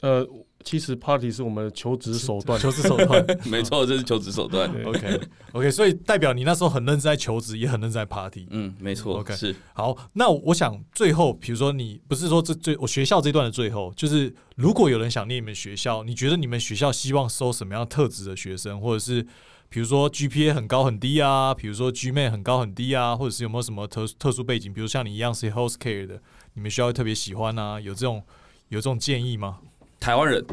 [0.00, 0.26] 呃，
[0.64, 2.58] 其实 party 是我们的求职手段。
[2.60, 3.24] 求职手段。
[3.46, 4.70] 没错，这是求职手段。
[4.72, 5.20] 对 OK
[5.52, 8.46] OK，所以代表你那时候很认真在求职，也很认真在 party。
[8.50, 19.26] 嗯，没错 OK 是好，那我想最后，比如说你不是说这最我学校这段的最后，就是如果有人想念你们学校，你觉得你们学校希望收什么样特质的学生，或者是
[19.68, 26.20] 比如说 GPA 很高很低啊，比如说 GMA 很高很低啊，或者是有没有什么特特殊背景，比如像你一样是 healthcare 的，
[26.54, 27.80] 你们学校会特别喜欢啊？
[27.80, 28.22] 有这种
[28.68, 29.58] 有这种建议吗？
[30.00, 30.44] 台湾人，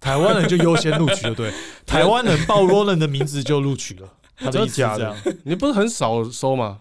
[0.00, 1.52] 台湾人就优先录取，就对，
[1.86, 5.16] 台湾人报 Roland 的名字就录取了， 他的真的意思是这假的样。？
[5.44, 6.78] 你不是很少收吗？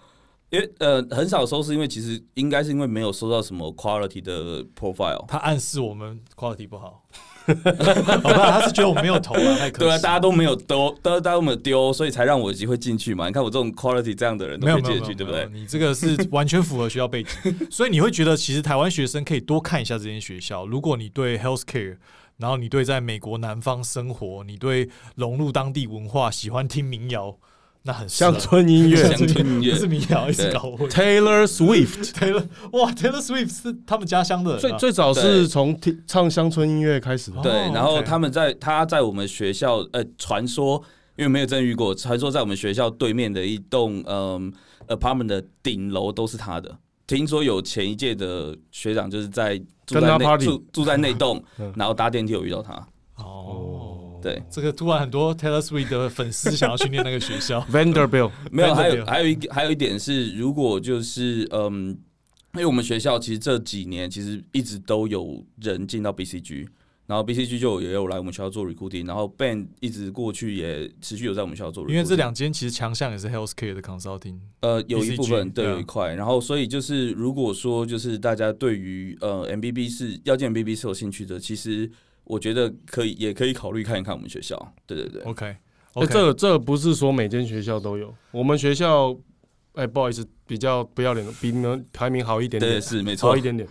[0.51, 5.25] 因为呃很少收，是因为其实应该是因为没有收到什么 quality 的 profile。
[5.27, 7.03] 他暗示我们 quality 不好，
[8.23, 8.60] 好吧？
[8.60, 9.86] 他是觉得我没有投啊，太可惜。
[9.86, 13.27] 对啊，大家都没有丢，大家大家都没有丢，所以才让我有机会进去嘛。
[13.27, 15.47] 你看我这种 quality 这样的人都没有进去，对不对？
[15.51, 17.29] 你这个是完全符合学校背景，
[17.69, 20.65] 所以你会觉得其实台湾学生可以多看一下这间学校。
[20.65, 21.97] 如果你对 healthcare，
[22.38, 27.38] 然后你对在美国南方生活，你对融入当地文化，喜欢听民谣，
[27.88, 30.89] 那很乡村音乐乡村音乐不是民谣，一直对搞混。
[30.89, 32.10] ，Taylor Swift。
[32.17, 37.43] Taylor 哇，Taylor Swift 是他们家乡的人啊、最最早是从听唱乡村音乐开始的哦。
[37.43, 40.82] 对，然后他们在他在我们学校，呃，传说
[41.15, 44.52] 因为没有真遇过，传说在我们学校对面的一栋嗯
[44.88, 46.76] apartment 的顶楼都是他的。
[47.06, 52.74] 听说有前一届的学长就是在住在那住住在那栋 嗯，然后搭电梯有遇到他。
[54.29, 57.61] 哦，对，这个突然很多 Taylor Swift 的粉丝想要去念那个学校。
[57.71, 61.89] Vanderbilt， 没有，还有还有一个还有一点是，如果就是嗯，
[62.53, 66.65] 因为我们学校其实这几年其实一直都有人进到 BCG，
[67.05, 74.39] 然后 BCG 就也有来我们学校做 recruiting，然后 Ben 一直过去也持续有在我们学校做 recruiting，因为这两间其实强项也是 healthcare 的 consulting。
[74.61, 81.91] 呃有一部分对有一块，然后所以就是如果说就是大家对于呃 MBB 是要进 MBB 是有兴趣的，其实
[82.25, 85.21] 我觉得可以也可以考虑看一看我们学校，对对对。
[85.23, 85.59] OK，哎
[85.93, 89.15] OK，这个这个不是说每间学校都有，我们学校，
[89.73, 93.41] 哎，不好意思，比较不要脸的，比你们排名好一点对，点，是没错好一。
[93.41, 93.67] 点点。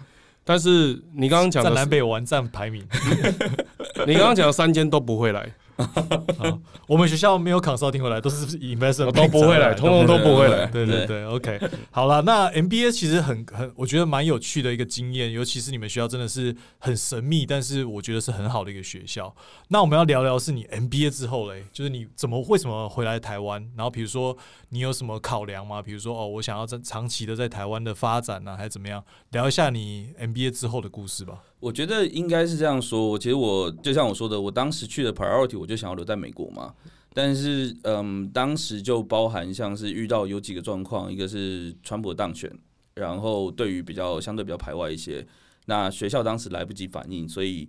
[0.46, 2.86] 但是你刚刚讲的，在南北完战排名。
[4.06, 10.66] 你刚刚讲的三间都不会来， 啊我们学校没有 consulting 回来，都是 investment 都不会来，通通都不会来。
[10.66, 11.58] 对对对，OK，
[11.90, 19.34] 好了，那 MBA 其实很很，我觉得蛮有趣的一个经验，尤其是你们学校真的是很神秘，但是我觉得是很好的一个学校。
[19.68, 23.66] 那我们要聊聊是你 MBA 之后嘞，就是你怎么为什么回来台湾？
[23.74, 24.37] 然后比如说
[24.68, 25.80] 你有什么考量吗？
[25.80, 29.02] 比如说哦，我想要在长期的在台湾的发展呢，还是怎么样？
[29.30, 31.38] 聊一下你 MBA 之后的故事吧。
[31.64, 33.18] 我觉得应该是这样说。
[33.18, 36.74] 其实我就像我说的，我当时去的 priority 我就想要留在美国嘛。
[37.14, 42.53] 但是，嗯，当时就包含像是遇到有几个状况，一个是川普当选，
[42.96, 45.27] 然后对于比较相对比较排外一些，
[45.64, 47.66] 那学校当时来不及反应，所以，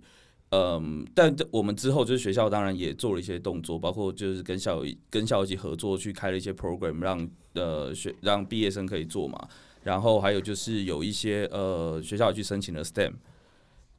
[0.50, 9.48] 嗯，但我们之后就是学校当然也做了一些动作，包括就是跟校友跟校友一起合作去开了一些 program，让呃学让毕业生可以做嘛。
[9.84, 13.12] 然后还有就是有一些呃学校去申请了 STEM。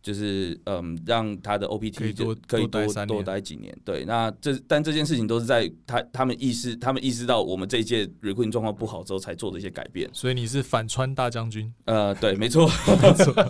[0.07, 3.77] 就是嗯，让他的 OPT 可以多可以多待多待几年。
[3.83, 10.09] 对，那这但这件事情都是在他他们意识他们意识到我们这一届 recruiting 状况不好之后才做的一些改变。
[10.13, 12.69] 所以你是反川大将军，呃，对，没错。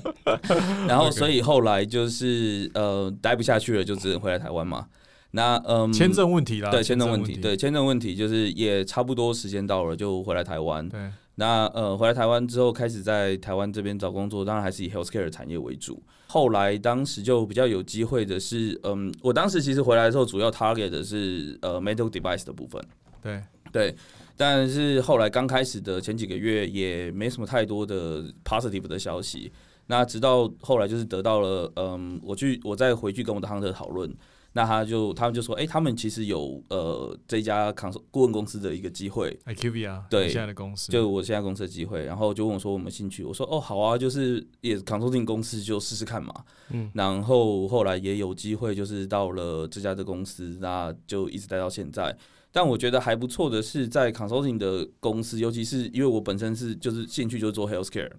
[0.88, 4.88] 然后所以后来就是呃待不下去了，就只能回来台湾嘛。
[5.30, 10.88] 那嗯，签证问题啦，对签证问题，题，对签证问题，就是也差不多时间到了，就回来台湾。
[10.89, 11.00] 对，
[11.36, 16.02] 那呃，回来台湾之后，开始在台湾这边找工作，当然还是以 healthcare 产业为主。
[16.28, 22.84] 后来当时就比较有机会的是，嗯，我当时其实回来的时候，主要 target 的是呃 medical device 的部分。
[23.22, 23.96] 对对，
[24.36, 29.52] 但是后来刚开始的前几个月也没什么太多的 positive 的消息。
[29.88, 34.13] 那直到后来就是得到了，嗯，我去我再回去跟我的 hunter 讨论。
[34.58, 46.34] 那他就他们就说，哎，他们其实有呃这家康顾问公司的一个机会，IQV 啊，对，现在的公司，就我现在公司的机会，然后就问我说我们兴趣，我说哦好啊，就是也 consulting 公司就试试看嘛，
[46.72, 52.17] 嗯，然后后来也有机会就是到了这家的公司，那就一直待到现在。
[52.52, 58.12] 但我觉得还不错的是，在 consulting 的公司，尤其是因为我本身是就是兴趣就是做 healthcare，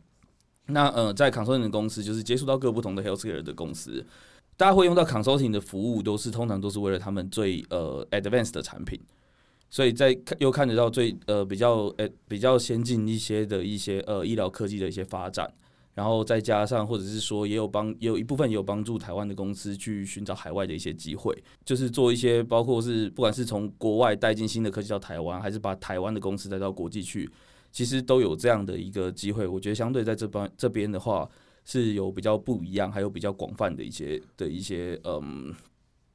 [0.67, 4.07] 那呃在 consulting 的公司就是接触到各不同的 healthcare 的公司。
[4.59, 9.01] 大家会用到 consulting 的服务，都是通常都是为了他们最呃 advanced 的产品，
[9.71, 15.49] 所以在看又看得到最呃比较呃比较先进一些的一些呃医疗科技的一些发展，
[15.95, 21.33] 然后再加上或者是说也有帮也有一部分也有帮助台湾的公司去寻找海外的一些机会，
[21.65, 27.31] 就是做一些包括是不管是从国外带进新的科技到台湾，还是把台湾的公司带到国际去，
[27.71, 29.47] 其实都有这样的一个机会。
[29.47, 31.31] 我觉得相对在这边这边的话。
[31.71, 35.55] 是有比较不一样，还有比较广泛的一些的一些嗯，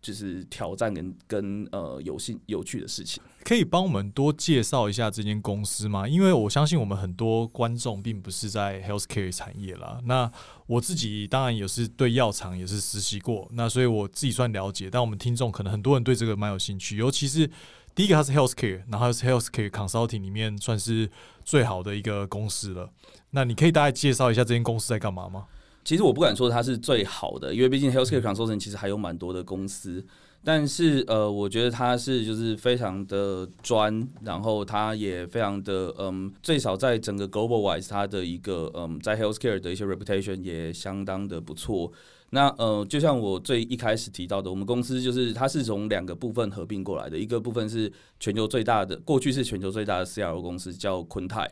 [0.02, 6.08] 就是挑战跟跟呃有兴有趣的事情，可以帮我们多介绍一下这间公司吗？
[6.08, 10.02] 因为我相信我们很多观众并不是在 healthcare 产业啦。
[10.06, 10.30] 那
[10.66, 14.90] 我自己当然也是对药厂也是实习过，那所以我自己算了解。
[14.90, 17.48] 但我们听众可能很多人对这个蛮有兴趣，尤其是
[17.94, 21.08] 第一个它是 healthcare，然后是 healthcare consulting 里面算是
[21.46, 22.90] 最好的一个公司了。
[23.36, 25.46] 那你可以大概介绍一下这间公司在干嘛吗？
[25.84, 30.06] 其实我不敢说它是最好的，因为毕竟 healthcare consulting 其实还有蛮多的公司。
[30.46, 41.92] 但是呃，我觉得它是就是非常的专，然后它也非常的嗯，最少在整个 global wise，它的一个嗯，在 healthcare 的一些 reputation 也相当的不错。
[42.30, 51.50] 那呃，就像我最一开始提到的，我们公司就是它是从两个部分合并过来的，一个部分是全球最大的，过去是全球最大的 CRO 公司叫昆泰。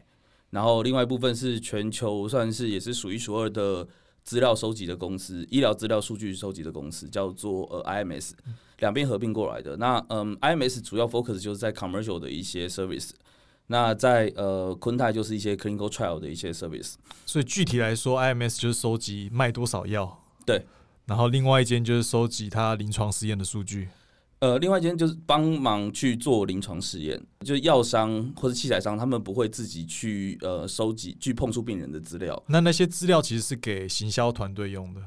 [0.52, 3.88] 然后另外一部分是全球算是也是数一数二的
[4.24, 8.32] 资料收集的公司，医疗资料数据收集的公司，叫做呃 IMS，
[8.80, 9.76] 两边合并过来的。
[9.78, 13.12] 那嗯，IMS 主要 focus 就是在 commercial 的一些 service，
[13.68, 16.96] 那在呃昆泰就是一些 clinical trial 的一些 service。
[17.26, 20.66] 所以具体来说，IMS 就是收集卖多少药，对。
[21.06, 23.90] 然后另外一间就是收集它临床实验的数据。
[24.42, 32.44] 呃，另外一间就是帮忙去做临床试验，就是药商或者器材商，他们不会自己去呃收集去碰触病人的资料。
[32.48, 35.02] 那那些资料其实是给行销团队用的。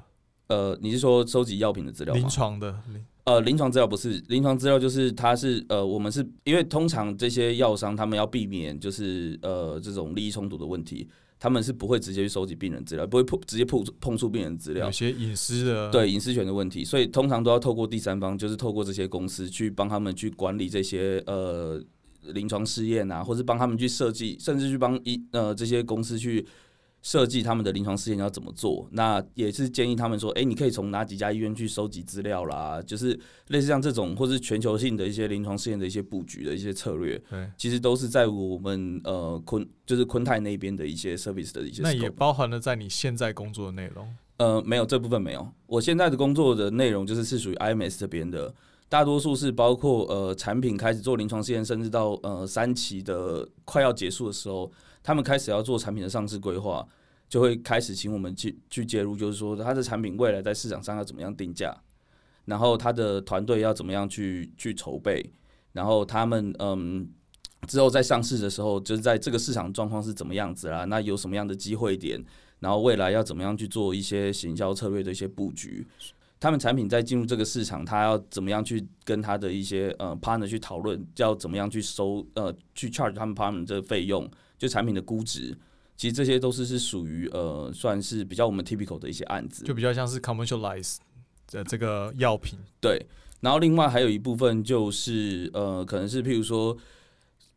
[0.47, 2.14] 呃，你是说收集药品的资料？
[2.14, 2.79] 临床的？
[3.25, 11.09] 呃，临床资料不是，临床资料就是它是呃，我们是因为通常这些药商他们要避免就是呃这种利益冲突的问题。
[11.44, 21.79] 他们是不会直接去收集病人资料，不会碰直接碰碰触病人资料，有些隐私的对隐私权的问题，所以通常都要透过第三方，就是透过这些公司去帮他们去管理这些呃
[22.33, 26.46] 临床试验啊，或是帮他们去设计，甚至去帮一呃这些公司去。
[27.05, 28.88] 设计他们的临床试验要怎么做？
[28.92, 33.13] 那也是建议他们说，哎，你可以从哪几家医院去收集资料啦，就是
[33.48, 41.83] 类似像这种，或是全球性的一些临床试验的一些布局的一些策略，对，其实都是在我们呃昆就是昆泰那边的一些 service 的一些。
[41.83, 44.09] 那也包含了在你现在工作的内容？
[44.38, 48.52] 呃，没有这部分没有，我现在的工作的内容就是是属于 IMS 这边的。
[48.88, 54.71] 大多数是包括呃产品开始做临床试验，甚至到呃三期的快要结束的时候，
[55.05, 56.85] 他们开始要做产品的上市规划，
[57.29, 61.73] 就会开始请我们去去介入，就是说他的产品未来在市场上要怎么样定价，
[62.46, 65.33] 然后他的团队要怎么样去去筹备，
[65.71, 67.09] 然后他们嗯。
[67.67, 70.85] 之后在上市的时候，就是在这个市场状况是怎么样子啦？
[70.85, 72.23] 那有什么样的机会点？
[72.59, 75.87] 然后未来要怎么样去做一些行销策略的一些布局？
[76.38, 84.31] 他们产品在进入这个市场，他要怎么样去跟他的一些呃 partner 去讨论，要怎么样去收呃去 charge 他们 partner 这个费用？
[84.59, 85.57] 就产品的估值，
[85.96, 90.96] 其实这些都是是属于呃算是比较我们 typical 的一些案子，就比较像是 commercialize
[91.50, 92.59] 的这个药品。
[92.81, 93.07] 对，
[93.40, 96.77] 然后另外还有一部分就是呃可能是譬如说。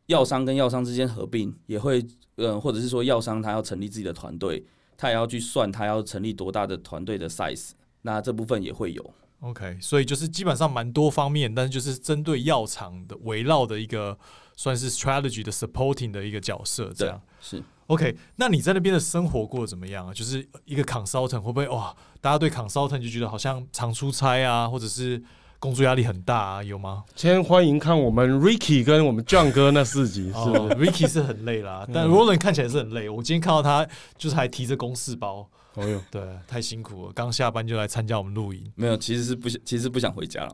[0.07, 2.01] 药商跟药商之间合并也会，
[2.35, 7.71] 呃，或者是说药商他要成立自己的团队，他也要去算他要成立多大的团队的 size，
[8.03, 9.13] 那这部分也会有。
[9.41, 14.17] OK，所以就是基本上蛮多方面，但是就是针对药厂的围绕的一个
[14.57, 18.17] 算是 strategy 的 supporting 的一个角色，这样是 OK。
[18.35, 20.13] 那你在那边的生活过得怎么样啊？
[20.13, 21.95] 就是一个 consultant 会不会哇？
[22.19, 25.23] 大家对 consultant 就觉得好像常出差啊，或者是？
[25.59, 27.03] 工作压力很大啊，有吗？
[27.15, 30.35] 先欢迎看我们 Ricky 跟我们 John 哥那四集，是
[30.75, 33.09] Ricky 是很累啦，但 Roland 看起来是很累。
[33.09, 33.83] 我今天看到他
[34.19, 37.11] 就是还提着公事包，哦哟，对，太辛苦了。
[37.13, 40.53] 刚下班就来参加我们录影，没有，其实是不想，其实不想回家了。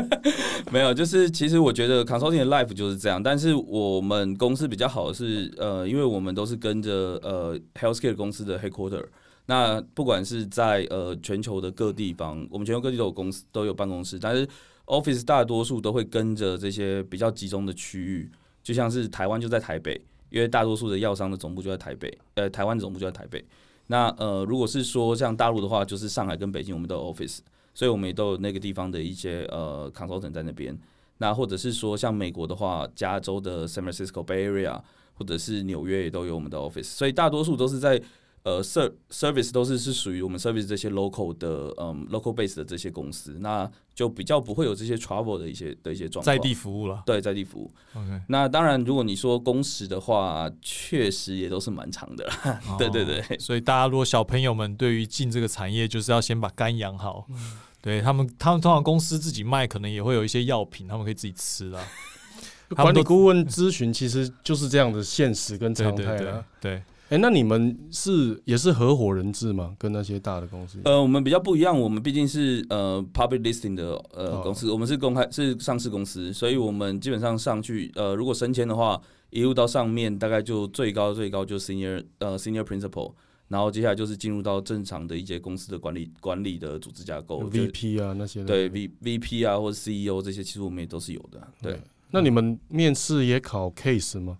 [0.72, 3.22] 没有，就是其实我觉得 consulting 的 life 就是这样。
[3.22, 9.04] 但是我们公司比较好的是，呃，因为我们都是跟着呃 healthcare 公司的 headquarter。
[9.44, 14.48] 那不管是在呃全球的各地方，我们全球各地都有公司都有办公室，但是
[14.86, 18.30] office 大多数都会跟着这些比较集中的区域，
[18.62, 20.00] 就像是台湾就在台北，
[20.30, 23.44] 因为大多数的药商的总部就在台北，呃，台湾总部就在台北。
[23.88, 27.38] 那呃，如果是说像大陆的话，就是上海跟北京我们都有 office，
[27.74, 30.76] 所以我们也都有那个地方的一些呃 consultant 在那边。
[31.18, 34.80] 那或者是说像美国的话，加州的 San Francisco Bay Area，
[35.14, 38.00] 或者是纽约也都有我们的 office，所以大多数都是在。
[38.46, 46.24] 呃，ser service 都是是属于我们 service 这些 local 的，嗯，local base 的这些公司，那就比较不会有这些 travel 的一些的一些状况。
[46.24, 47.68] 在地服务了，对，在地服务。
[47.94, 52.24] OK，那当然，如果你说工时的话，确实也都是蛮长的。
[52.78, 57.26] 对对对，所以大家如果小朋友们对于进这个产业，就是要先把肝养好。
[57.82, 61.84] 对他们，他们通常公司自己卖，可能也会有一些药品，他们可以自己吃啊。
[62.76, 66.44] 管理顾问咨询其实就是这样的现实跟常态啊。
[66.60, 66.80] 对。
[67.08, 69.76] 哎，那你们是也是合伙人制吗？
[69.78, 70.80] 跟那些大的公司？
[70.84, 79.00] 呃，我们比较不一样，我们毕竟是呃 public listing 的呃公司，我们是公开是上市公司，所以我们基本上上去呃，如果升迁的话，
[79.30, 83.12] 一路到上面大概就最高最高就 senior 呃 senior principal，
[83.46, 91.46] 然后接下来就是进入到正常的一些公司的管理管理的组织架构，VP 啊那些对 V VP 啊或者 CEO 这些，其实我们也都是有的。
[91.62, 91.78] 对，
[92.10, 94.38] 那你们面试也考 case 吗？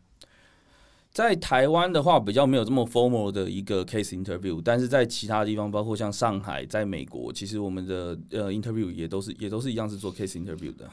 [1.16, 10.86] 在台湾的话，比较没有这么 formal 的一个 case interview，但是在其他地方，包括像上海，在美国，其实我们的呃 interview 也都是也都是一样是做 case interview 的。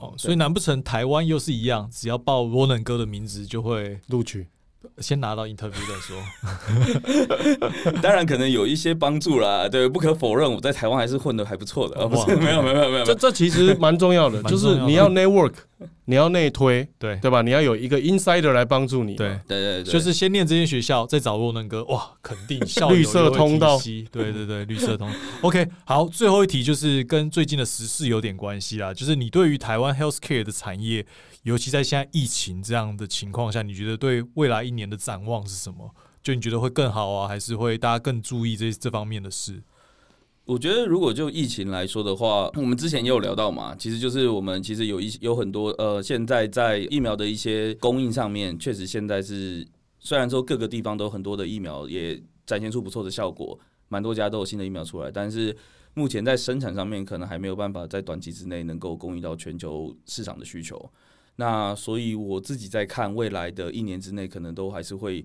[0.00, 4.48] 哦，所以难不成台湾又是一样，只要报 Ronan 哥的名字就会录取？
[4.98, 6.22] 先拿到 interview 再说，
[8.00, 9.68] 当然可能有一些帮助啦。
[9.68, 12.06] 对，不可否认，我在台湾还是混的还不错的。
[12.06, 13.04] 不是， 没有，没有，没有，没有。
[13.04, 15.52] 这这其实蛮重要的，就是你要 network，
[16.04, 17.42] 你要内推，对对吧？
[17.42, 19.14] 你要有一个 insider 来帮助你。
[19.16, 21.84] 对对对，就是先念这些学校，再找若能哥。
[21.86, 23.78] 哇，肯定校绿色通道。
[24.12, 25.10] 对对对， 绿色通。
[25.42, 31.04] OK，好，最后一题就是跟最近的时事有点关系啦，就是你对于台湾 healthcare 的产业。
[31.42, 35.94] 尤其在现在疫情这样的情况下，你觉得对未来一年的展望是什么？
[36.22, 39.62] 就你觉得会更好啊，还是会大家更注意这这方面的事？
[40.44, 49.66] 我觉得如果就疫情来说的话，我们之前也有聊到嘛，其实就是我们其实有一有很多呃，现在在疫苗的一些供应上面，确实现在是
[49.98, 53.58] 虽然说各个地方都很多的疫苗也展现出不错的效果，
[53.88, 55.54] 蛮多家都有新的疫苗出来，但是
[55.94, 60.90] 目前在生产上面可能还没有办法在短期之内能够供应到全球市场的需求。
[61.40, 65.24] 那所以我自己在看未来的一年之内，可能都还是会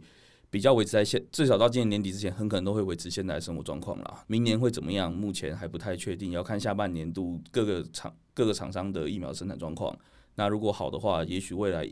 [0.52, 4.24] 比较维持在现，至少到今年年底之前，很可能都会维持现在的生活状况啦。
[4.28, 5.12] 明年会怎么样？
[5.12, 9.98] 目前还不太确定，要看下半年度各个厂各个厂商的疫苗生产状况。
[10.36, 11.92] 那如果好的话，也许未来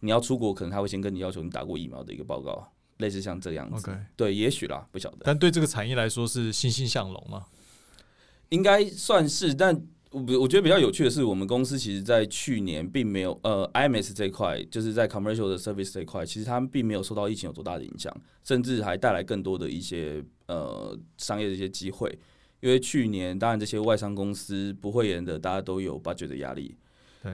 [0.00, 3.90] 你要出国，可能他会先跟你要求你打过疫苗的一个报告，类似像这样子。
[4.14, 5.20] 对，也许啦，不晓得。
[5.22, 7.46] 但对这个产业来说是欣欣向荣吗？
[8.50, 9.86] 应该算是，但。
[10.10, 22.18] 我我觉得比较有趣的是，我们公司其实，在去年并没有呃，IMS 这一块，就是在 commercial 的 service 这一块，其实他们并没有受到疫情有多大的影响，甚至还带来更多的一些呃商业的一些机会。
[22.60, 26.74] 因为去年当然这些外商公司不会演的，大家都有 budget 的压力，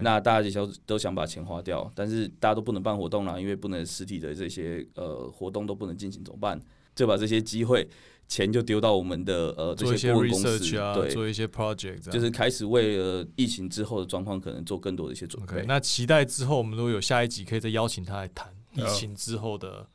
[0.03, 6.61] 那大家都都想把钱花掉，但是大家都不能办活动了，因为不能实体的这些呃活动都不能进行，怎么办？
[6.95, 7.89] 就把这些机会
[8.27, 15.65] 钱就丢到我们的呃这做一些些顾问公司 research 啊，对，做一些 project，就是开始为了疫情之后的状况，可能做更多的一些准备。
[15.67, 19.87] 那期待之后我们如果有下一集，可以再邀请他来谈疫情之后的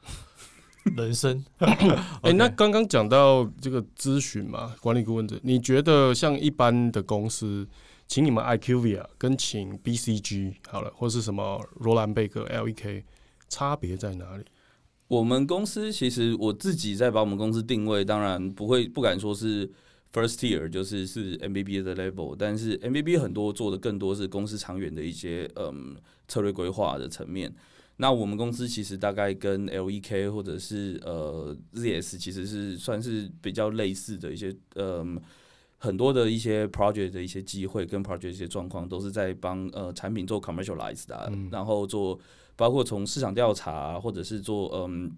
[0.96, 1.44] 人生。
[2.22, 7.68] 哎、那刚刚讲到这个咨询嘛，管理顾问者，你觉得像一般的公司，
[8.08, 13.04] 请你们 IQVIA 跟请 BCG 好了，或是什么罗兰贝格 LEK，
[13.50, 14.46] 差别在哪里？
[15.10, 19.68] 我们公司其实我自己在把我们公司定位，当然不会不敢说是
[20.14, 25.98] first tier，就是是 MBB 的 level，但是 MBB 很多做的更多是公司长远的一些嗯
[26.28, 27.54] 策略规划的层面。
[27.98, 35.20] 那我们公司其实大概跟 LEK 或者是呃 ZS 其实是算是比较类似的一些嗯。
[35.82, 42.20] 很多的一些 project 的一些机会跟 project 一些状况，都是在帮呃产品做 commercialize 的啊、然后做
[42.60, 45.10] 包括从市场调查或者是做嗯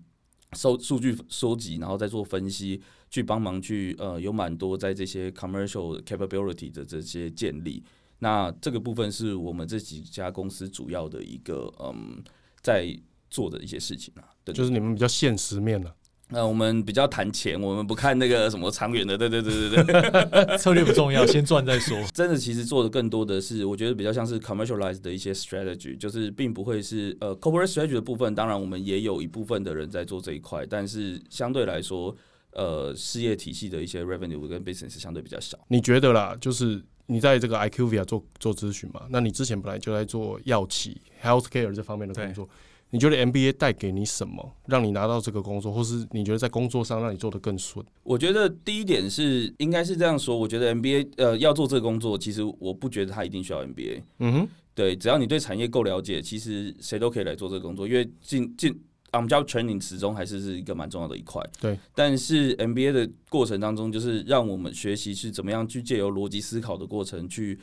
[0.53, 2.79] 收数据收集，然后再做分析，
[3.09, 7.83] 去帮忙去呃有蛮多在这些 commercial capability 的这些建立。
[8.19, 12.23] 那这个部分是我们这几家公司主要的一个嗯
[12.61, 12.95] 在
[13.31, 14.29] 做的一些事情啊。
[14.43, 15.95] 对，就是你们比较现实面了。
[16.31, 19.17] 那我们比较谈钱，我们不看那个 什么长远的。
[19.17, 20.57] 对对对对对。
[20.57, 21.97] 策略不重要， 先赚再说。
[22.13, 28.33] 真的，其实做的更多的是，我觉得比较像是 commercialize 的一些 strategy，就是并不会是呃 corporate strategy 的部分。
[28.33, 32.15] 当然，我们也有一部分的人在做这一块，但是相对来说，
[32.53, 35.57] 呃，事业体系的一些 revenue 跟 business 相对比较少。
[35.67, 39.01] 你觉得啦，就是你在这个 IQVIA 做做咨询嘛？
[39.09, 42.47] 那你之前本来就在做药企 healthcare 这方面的工作，
[42.91, 47.83] 你觉得 MBA 带给你什么，让你拿到这个工作，或是你觉得在工作上让你做得更顺？
[48.03, 54.03] 我觉得第一点是应该是这样说，我觉得 MBA 呃要做这个工作，其实我不觉得他一定需要 MBA。
[54.19, 58.71] 嗯哼，对，只要你对产业够了解，其实谁都可以来做这个工作，因为进进
[59.13, 61.41] on job training 始终还是是一个蛮重要的一块。
[61.61, 67.57] 对，但是 MBA 的过程当中，就是让我们学习是怎么样去借由逻辑思考的过程去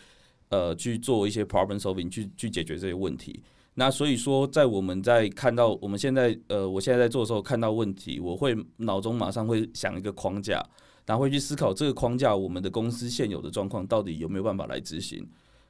[0.48, 3.42] 呃去做一些 problem solving，去去解决这些问题。
[3.78, 10.60] 那所以说，在我们在看到我们现在呃，我现在在做的时候，看到问题，我会脑中马上会想一个框架，
[11.06, 15.24] 然后会去思考这个框架，我们的公司现有的状况到底有没有办法来执行。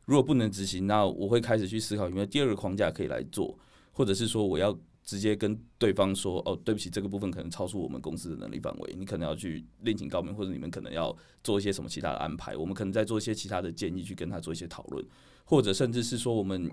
[0.07, 3.55] 如果不能执行，那我会开始去思考有没有第二个框架可以来做，
[3.93, 15.07] 或者是说我要直接跟对方说，哦，对不起，这个部分可能超出我们公司的能力范围，你可能要去另请高明，或者你们可能要做一些什么其他的安排，我们可能再做一些其他的建议去跟他做一些讨论，
[15.45, 16.71] 或者甚至是说我们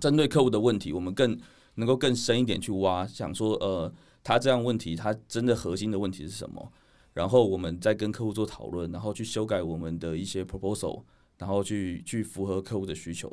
[0.00, 1.38] 针对客户的问题，我们更
[1.74, 6.72] 能够更深一点去挖，想说，呃，他这样问题，他真的核心的问题是什么？
[7.14, 11.02] 然后我们再跟客户做讨论，然后去修改我们的一些 proposal，
[11.38, 13.30] 然后去去符合客户的需求。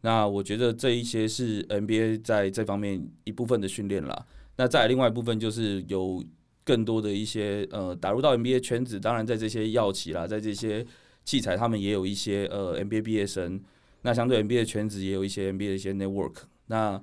[0.00, 4.26] 那我觉得这一些是 NBA 在这方面一部分的训练啦。
[4.56, 6.24] 那再另外一部分就是有
[6.64, 10.86] 更多的一些呃打入到 NBA 圈子，当然在这些药企啦，在这些
[11.24, 13.60] 器材，他们也有一些呃 NBA 毕业生。
[14.08, 16.36] 那相对 NBA 圈子也有一些 NBA 的一些 network。
[16.68, 16.98] 那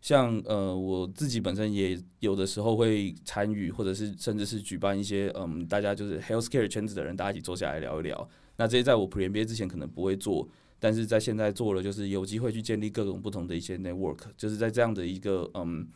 [0.00, 8.28] 像呃我自己本身也有的时候会参与，或者是甚至是举办一些嗯大家就是 healthcare 圈子的人，大家一起坐下来聊一聊。
[8.56, 10.48] 那这些在我 Pre NBA 之前可能不会做，
[10.80, 15.86] 但是在现在做了，就是有机会去建立各种不同的一些 network，就是在这样的一个嗯，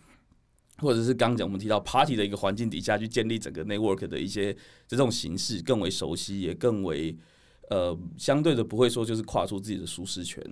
[0.78, 7.16] 或者是刚讲我们提到 party 的一个环境底下去建立整个 network 的一些这种形式更为熟悉，也更为
[7.70, 10.42] 呃相对的不会说就是跨出自己的舒适圈。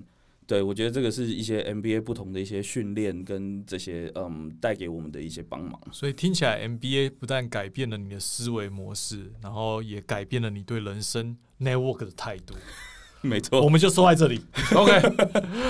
[0.45, 5.81] 对，我觉得这个是一些 NBA 不同的一些训练跟这些嗯带给我们的一些帮忙。
[5.93, 12.55] 所以听起来，MBA 不但改变了你的思维模式，然后也改变了你对人生 network 的态度。
[13.25, 14.43] 没错，我们就说在这里。
[14.75, 15.01] OK，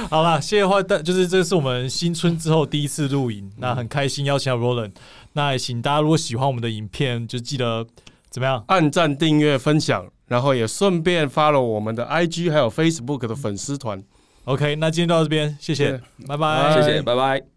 [0.08, 4.92] 好啦，谢谢花，旦就是这是我们新春之后第一次录影，那很开心邀请到 Roland。
[5.34, 7.86] 那也请大家如果喜欢我们的影片，就记得
[8.30, 8.64] 怎么样？
[8.68, 14.02] 按赞、订阅、分享，然后也顺便 follow 我们的 IG 还有 Facebook 的粉丝团。
[14.44, 17.42] OK，那今天到这边，谢谢，拜拜，拜谢谢，拜拜。